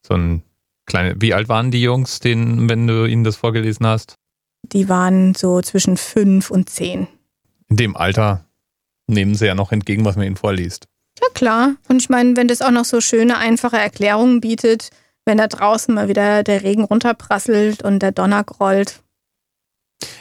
so 0.06 0.16
ein 0.16 0.44
kleine, 0.86 1.16
wie 1.22 1.34
alt 1.34 1.48
waren 1.48 1.72
die 1.72 1.82
Jungs, 1.82 2.20
den, 2.20 2.70
wenn 2.70 2.86
du 2.86 3.06
ihnen 3.06 3.24
das 3.24 3.38
vorgelesen 3.38 3.88
hast? 3.88 4.16
Die 4.64 4.90
waren 4.90 5.34
so 5.34 5.62
zwischen 5.62 5.96
fünf 5.96 6.52
und 6.52 6.70
zehn. 6.70 7.08
In 7.70 7.78
dem 7.78 7.96
Alter 7.96 8.46
nehmen 9.08 9.36
sie 9.36 9.46
ja 9.46 9.56
noch 9.56 9.72
entgegen, 9.72 10.04
was 10.04 10.18
man 10.18 10.26
ihnen 10.26 10.36
vorliest. 10.36 10.88
Ja, 11.22 11.28
klar. 11.34 11.76
Und 11.88 12.02
ich 12.02 12.10
meine, 12.10 12.36
wenn 12.36 12.50
das 12.50 12.62
auch 12.62 12.72
noch 12.72 12.86
so 12.86 13.00
schöne, 13.00 13.38
einfache 13.38 13.78
Erklärungen 13.78 14.42
bietet, 14.42 14.90
wenn 15.30 15.38
da 15.38 15.48
draußen 15.48 15.94
mal 15.94 16.10
wieder 16.10 16.44
der 16.44 16.64
Regen 16.64 16.84
runterprasselt 16.84 17.84
und 17.84 18.00
der 18.00 18.12
Donner 18.12 18.44
grollt. 18.44 19.02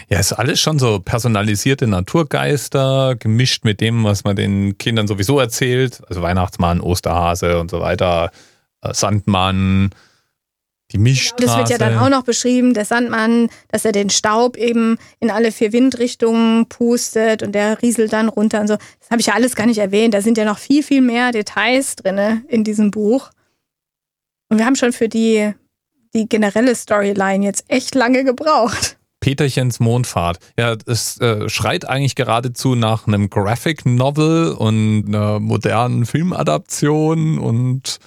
Ja, 0.08 0.18
ist 0.18 0.32
alles 0.34 0.60
schon 0.60 0.78
so 0.78 1.00
personalisierte 1.00 1.86
Naturgeister, 1.86 3.16
gemischt 3.18 3.64
mit 3.64 3.80
dem, 3.80 4.04
was 4.04 4.24
man 4.24 4.36
den 4.36 4.76
Kindern 4.76 5.08
sowieso 5.08 5.40
erzählt. 5.40 6.02
Also 6.08 6.20
Weihnachtsmann, 6.20 6.80
Osterhase 6.80 7.58
und 7.58 7.70
so 7.70 7.80
weiter, 7.80 8.30
äh, 8.82 8.92
Sandmann, 8.92 9.90
die 10.92 10.98
Milchstraße. 10.98 11.46
Das 11.46 11.56
wird 11.56 11.70
ja 11.70 11.78
dann 11.78 11.98
auch 11.98 12.10
noch 12.10 12.24
beschrieben, 12.24 12.74
der 12.74 12.84
Sandmann, 12.84 13.48
dass 13.68 13.84
er 13.84 13.92
den 13.92 14.10
Staub 14.10 14.56
eben 14.56 14.98
in 15.20 15.30
alle 15.30 15.52
vier 15.52 15.72
Windrichtungen 15.72 16.66
pustet 16.66 17.42
und 17.42 17.52
der 17.52 17.80
rieselt 17.80 18.12
dann 18.12 18.28
runter 18.28 18.60
und 18.60 18.68
so. 18.68 18.76
Das 18.76 19.10
habe 19.10 19.20
ich 19.20 19.26
ja 19.26 19.34
alles 19.34 19.54
gar 19.54 19.66
nicht 19.66 19.78
erwähnt. 19.78 20.12
Da 20.12 20.20
sind 20.20 20.36
ja 20.36 20.44
noch 20.44 20.58
viel, 20.58 20.82
viel 20.82 21.00
mehr 21.00 21.32
Details 21.32 21.96
drin 21.96 22.44
in 22.48 22.64
diesem 22.64 22.90
Buch. 22.90 23.30
Und 24.48 24.58
wir 24.58 24.66
haben 24.66 24.76
schon 24.76 24.92
für 24.92 25.08
die, 25.08 25.52
die 26.14 26.28
generelle 26.28 26.74
Storyline 26.74 27.44
jetzt 27.44 27.64
echt 27.68 27.94
lange 27.94 28.24
gebraucht. 28.24 28.96
Peterchens 29.20 29.80
Mondfahrt. 29.80 30.38
Ja, 30.58 30.76
es 30.86 31.20
äh, 31.20 31.48
schreit 31.48 31.86
eigentlich 31.86 32.14
geradezu 32.14 32.74
nach 32.74 33.06
einem 33.06 33.28
Graphic 33.30 33.84
Novel 33.84 34.52
und 34.52 35.06
einer 35.08 35.40
modernen 35.40 36.06
Filmadaption 36.06 37.38
und 37.38 37.98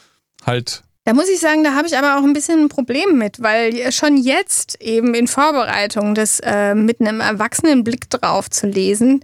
halt 0.46 0.84
da 1.04 1.16
muss 1.16 1.30
ich 1.30 1.40
sagen, 1.40 1.64
da 1.64 1.74
habe 1.74 1.88
ich 1.88 1.98
aber 1.98 2.20
auch 2.20 2.24
ein 2.24 2.34
bisschen 2.34 2.60
ein 2.62 2.70
Problem 2.70 3.18
mit, 3.18 3.42
weil 3.42 3.92
schon 3.92 4.18
jetzt 4.18 4.80
eben 4.82 5.16
in 5.16 5.28
Vorbereitung 5.28 6.14
das 6.14 6.40
äh, 6.42 6.76
mit 6.76 7.02
einem 7.02 7.22
erwachsenen 7.22 7.84
Blick 7.84 8.08
drauf 8.12 8.52
zu 8.52 8.68
lesen, 8.68 9.22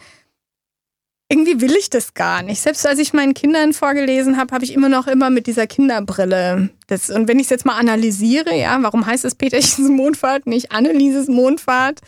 irgendwie 1.30 1.60
will 1.60 1.76
ich 1.76 1.90
das 1.90 2.14
gar 2.14 2.42
nicht. 2.42 2.62
Selbst 2.62 2.88
als 2.88 3.00
ich 3.00 3.14
meinen 3.14 3.34
Kindern 3.34 3.74
vorgelesen 3.74 4.38
habe, 4.38 4.54
habe 4.54 4.64
ich 4.64 4.74
immer 4.74 4.90
noch 4.90 5.08
immer 5.08 5.30
mit 5.30 5.48
dieser 5.48 5.68
Kinderbrille. 5.68 6.70
Das, 6.88 7.10
und 7.10 7.28
wenn 7.28 7.40
ich 7.40 7.46
es 7.46 7.50
jetzt 7.50 7.66
mal 7.66 7.78
analysiere, 7.78 8.56
ja, 8.56 8.78
warum 8.82 9.06
heißt 9.06 9.26
es 9.26 9.36
Peterchens 9.36 9.90
Mondfahrt, 9.90 10.48
nicht 10.48 10.72
Annelieses 10.72 11.28
Mondfahrt? 11.28 12.00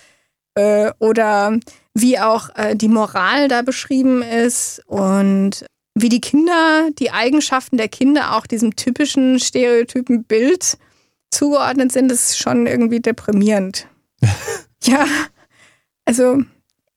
Äh, 0.56 0.92
oder 1.00 1.60
wie 1.94 2.20
auch 2.20 2.50
äh, 2.56 2.76
die 2.76 2.88
Moral 2.88 3.50
da 3.50 3.62
beschrieben 3.62 4.22
ist 4.22 4.82
und 4.88 5.66
wie 5.96 6.10
die 6.10 6.22
Kinder, 6.22 6.90
die 6.98 7.12
Eigenschaften 7.12 7.78
der 7.78 7.90
Kinder 7.90 8.36
auch 8.38 8.48
diesem 8.48 8.76
typischen 8.78 9.40
stereotypen 9.40 10.24
Bild 10.24 10.78
zugeordnet 11.30 11.92
sind, 11.92 12.12
ist 12.12 12.38
schon 12.38 12.68
irgendwie 12.68 13.02
deprimierend. 13.02 13.88
ja, 14.84 15.06
also, 16.06 16.42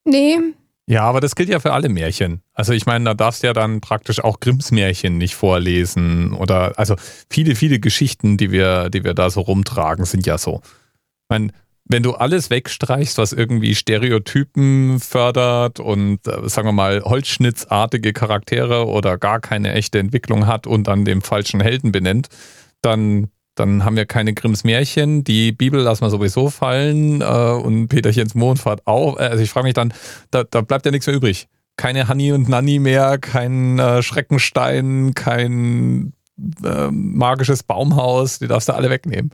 nee. 0.04 0.38
Ja, 0.86 1.02
aber 1.04 1.20
das 1.20 1.36
gilt 1.36 1.48
ja 1.48 1.60
für 1.60 1.72
alle 1.72 1.88
Märchen. 1.88 2.42
Also 2.54 2.72
ich 2.72 2.86
meine, 2.86 3.04
da 3.04 3.14
darfst 3.14 3.42
du 3.42 3.46
ja 3.46 3.52
dann 3.52 3.80
praktisch 3.80 4.22
auch 4.22 4.40
Grimms 4.40 4.72
Märchen 4.72 5.16
nicht 5.16 5.36
vorlesen 5.36 6.34
oder 6.34 6.78
also 6.78 6.96
viele, 7.30 7.54
viele 7.54 7.78
Geschichten, 7.78 8.36
die 8.36 8.50
wir, 8.50 8.90
die 8.90 9.04
wir 9.04 9.14
da 9.14 9.30
so 9.30 9.42
rumtragen, 9.42 10.04
sind 10.04 10.26
ja 10.26 10.38
so. 10.38 10.60
Ich 10.64 11.28
meine, 11.30 11.52
wenn 11.84 12.02
du 12.02 12.14
alles 12.14 12.50
wegstreichst, 12.50 13.18
was 13.18 13.32
irgendwie 13.32 13.74
Stereotypen 13.74 14.98
fördert 15.00 15.78
und, 15.78 16.26
äh, 16.26 16.48
sagen 16.48 16.68
wir 16.68 16.72
mal, 16.72 17.02
holzschnittsartige 17.02 18.12
Charaktere 18.12 18.86
oder 18.86 19.18
gar 19.18 19.40
keine 19.40 19.72
echte 19.72 19.98
Entwicklung 19.98 20.46
hat 20.46 20.66
und 20.66 20.86
dann 20.88 21.04
dem 21.04 21.22
falschen 21.22 21.60
Helden 21.60 21.92
benennt, 21.92 22.28
dann, 22.82 23.28
dann 23.54 23.84
haben 23.84 23.96
wir 23.96 24.06
keine 24.06 24.32
Grimms 24.34 24.64
Märchen. 24.64 25.24
Die 25.24 25.52
Bibel 25.52 25.80
lassen 25.80 26.02
wir 26.02 26.10
sowieso 26.10 26.50
fallen 26.50 27.20
äh, 27.20 27.24
und 27.24 27.88
Peterchens 27.88 28.34
Mondfahrt 28.34 28.86
auch. 28.86 29.18
Äh, 29.18 29.24
also 29.24 29.42
ich 29.42 29.50
frage 29.50 29.64
mich 29.64 29.74
dann, 29.74 29.92
da, 30.30 30.44
da 30.44 30.62
bleibt 30.62 30.86
ja 30.86 30.90
nichts 30.90 31.06
mehr 31.06 31.16
übrig. 31.16 31.48
Keine 31.76 32.08
Hanni 32.08 32.32
und 32.32 32.48
Nanni 32.48 32.78
mehr, 32.78 33.18
kein 33.18 33.78
äh, 33.78 34.02
Schreckenstein, 34.02 35.14
kein 35.14 36.12
äh, 36.64 36.90
magisches 36.90 37.62
Baumhaus, 37.62 38.38
die 38.38 38.48
darfst 38.48 38.68
du 38.68 38.74
alle 38.74 38.90
wegnehmen. 38.90 39.30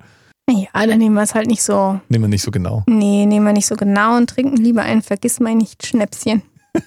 Ja, 0.51 0.87
dann 0.87 0.99
nehmen 0.99 1.15
wir 1.15 1.23
es 1.23 1.35
halt 1.35 1.47
nicht 1.47 1.63
so. 1.63 2.01
Nehmen 2.09 2.25
wir 2.25 2.29
nicht 2.29 2.43
so 2.43 2.51
genau. 2.51 2.83
Nee, 2.87 3.27
nehmen 3.27 3.45
wir 3.45 3.53
nicht 3.53 3.67
so 3.67 3.77
genau 3.77 4.17
und 4.17 4.31
trinken 4.31 4.57
lieber 4.57 4.83
ein 4.83 5.03
Vergiss 5.03 5.41
mein 5.41 5.59
nicht 5.59 5.87
Schnäpschen. 5.87 6.43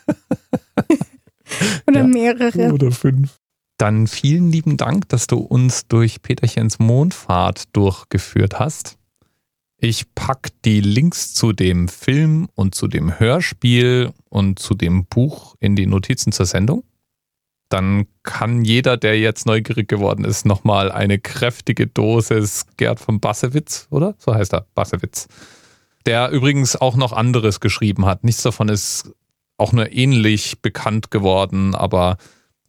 oder 1.88 2.00
ja, 2.00 2.08
mehrere. 2.08 2.74
Oder 2.74 2.92
fünf. 2.92 3.41
Dann 3.82 4.06
vielen 4.06 4.52
lieben 4.52 4.78
Dank, 4.78 5.10
dass 5.10 5.26
du 5.26 5.40
uns 5.40 5.88
durch 5.88 6.22
Peterchens 6.22 6.78
Mondfahrt 6.78 7.64
durchgeführt 7.76 8.60
hast. 8.60 9.00
Ich 9.78 10.14
packe 10.14 10.52
die 10.64 10.82
Links 10.82 11.34
zu 11.34 11.52
dem 11.52 11.88
Film 11.88 12.48
und 12.54 12.76
zu 12.76 12.88
dem 12.88 13.20
Hörspiel 13.20 14.14
und 14.30 14.60
zu 14.60 14.76
dem 14.76 15.06
Buch 15.06 15.56
in 15.60 15.76
die 15.76 15.88
Notizen 15.88 16.32
zur 16.32 16.46
Sendung. 16.46 16.84
dann 17.70 18.06
kann 18.22 18.64
jeder, 18.64 18.98
der 18.98 19.20
jetzt 19.20 19.48
neugierig 19.48 19.88
geworden 19.88 20.26
ist, 20.26 20.46
nochmal 20.46 20.92
eine 20.92 21.18
kräftige 21.18 21.88
Dosis 21.88 22.68
Gerd 22.78 23.00
von 23.00 23.20
Bassewitz, 23.20 23.88
oder? 23.90 24.14
So 24.20 24.36
heißt 24.36 24.54
er, 24.54 24.68
Bassewitz. 24.76 25.28
Der 26.06 26.30
übrigens 26.30 26.76
auch 26.76 26.96
noch 26.96 27.14
anderes 27.14 27.60
geschrieben 27.60 28.06
hat. 28.06 28.24
Nichts 28.24 28.44
davon 28.44 28.70
ist 28.70 29.12
auch 29.58 29.72
nur 29.72 29.92
ähnlich 29.92 30.62
bekannt 30.62 31.10
geworden, 31.10 31.74
aber 31.74 32.18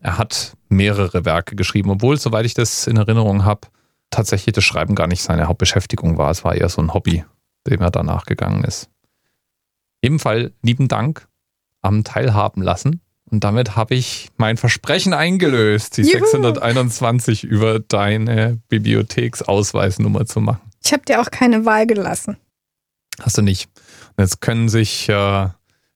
er 0.03 0.19
hat 0.19 0.57
mehrere 0.69 1.25
Werke 1.25 1.55
geschrieben, 1.55 1.91
obwohl, 1.91 2.19
soweit 2.19 2.45
ich 2.45 2.55
das 2.55 2.87
in 2.87 2.97
Erinnerung 2.97 3.45
habe, 3.45 3.69
tatsächlich 4.11 4.53
das 4.53 4.65
Schreiben 4.65 4.95
gar 4.95 5.07
nicht 5.07 5.23
seine 5.23 5.47
Hauptbeschäftigung 5.47 6.19
war. 6.19 6.31
Es 6.31 6.45
war 6.45 6.55
eher 6.55 6.69
so 6.69 6.83
ein 6.83 6.93
Hobby, 6.93 7.25
dem 7.69 7.81
er 7.81 7.91
danach 7.91 8.27
gegangen 8.27 8.65
ist. 8.65 8.91
Ebenfalls 10.03 10.53
lieben 10.63 10.89
Dank 10.89 11.29
am 11.83 12.03
Teilhaben 12.03 12.63
lassen. 12.63 13.01
Und 13.31 13.45
damit 13.45 13.77
habe 13.77 13.95
ich 13.95 14.29
mein 14.37 14.57
Versprechen 14.57 15.15
eingelöst, 15.15 15.97
die 15.97 16.03
Juhu. 16.03 16.27
621 16.27 17.45
über 17.45 17.79
deine 17.79 18.61
Bibliotheksausweisnummer 18.69 20.27
zu 20.27 20.41
machen. 20.41 20.61
Ich 20.85 20.93
habe 20.93 21.05
dir 21.05 21.21
auch 21.21 21.31
keine 21.31 21.65
Wahl 21.65 21.87
gelassen. 21.87 22.37
Hast 23.21 23.39
du 23.39 23.43
nicht. 23.43 23.71
Und 24.17 24.25
jetzt 24.25 24.41
können 24.41 24.69
sich, 24.69 25.09
äh, 25.09 25.49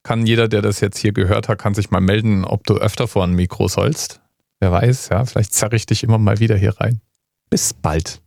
kann 0.07 0.25
jeder, 0.25 0.47
der 0.47 0.63
das 0.63 0.79
jetzt 0.79 0.99
hier 0.99 1.11
gehört 1.13 1.49
hat, 1.49 1.59
kann 1.59 1.75
sich 1.75 1.91
mal 1.91 2.01
melden, 2.01 2.45
ob 2.45 2.65
du 2.65 2.75
öfter 2.75 3.09
vor 3.09 3.25
ein 3.25 3.33
Mikro 3.33 3.67
sollst. 3.67 4.21
Wer 4.61 4.71
weiß, 4.71 5.09
ja, 5.09 5.25
vielleicht 5.25 5.53
zerre 5.53 5.75
ich 5.75 5.85
dich 5.85 6.05
immer 6.05 6.17
mal 6.17 6.39
wieder 6.39 6.57
hier 6.57 6.81
rein. 6.81 7.01
Bis 7.51 7.75
bald. 7.75 8.23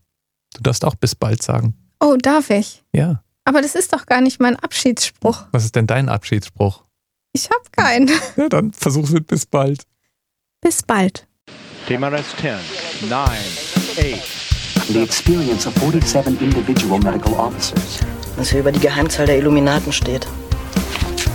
Du 0.55 0.61
darfst 0.61 0.83
auch 0.83 0.95
bis 0.95 1.15
bald 1.15 1.41
sagen. 1.41 1.75
Oh, 2.01 2.17
darf 2.21 2.49
ich? 2.49 2.83
Ja. 2.91 3.23
Aber 3.45 3.61
das 3.61 3.75
ist 3.75 3.93
doch 3.93 4.05
gar 4.07 4.19
nicht 4.19 4.41
mein 4.41 4.57
Abschiedsspruch. 4.57 5.45
Was 5.53 5.63
ist 5.63 5.77
denn 5.77 5.87
dein 5.87 6.09
Abschiedsspruch? 6.09 6.83
Ich 7.31 7.49
hab 7.49 7.71
keinen. 7.71 8.09
Ja, 8.35 8.49
dann 8.49 8.73
versuch's 8.73 9.11
mit 9.11 9.27
bis 9.27 9.45
bald. 9.45 9.83
Bis 10.59 10.83
bald. 10.83 11.27
TMRS 11.87 12.25
10, 12.41 13.09
9, 13.09 13.21
8. 13.21 14.89
The 14.89 15.01
experience 15.01 15.65
of 15.65 15.73
47 15.75 16.41
individual 16.41 16.99
medical 16.99 17.33
officers. 17.35 17.99
Was 18.35 18.49
hier 18.49 18.59
über 18.59 18.73
die 18.73 18.81
Geheimzahl 18.81 19.27
der 19.27 19.37
Illuminaten 19.37 19.93
steht. 19.93 20.27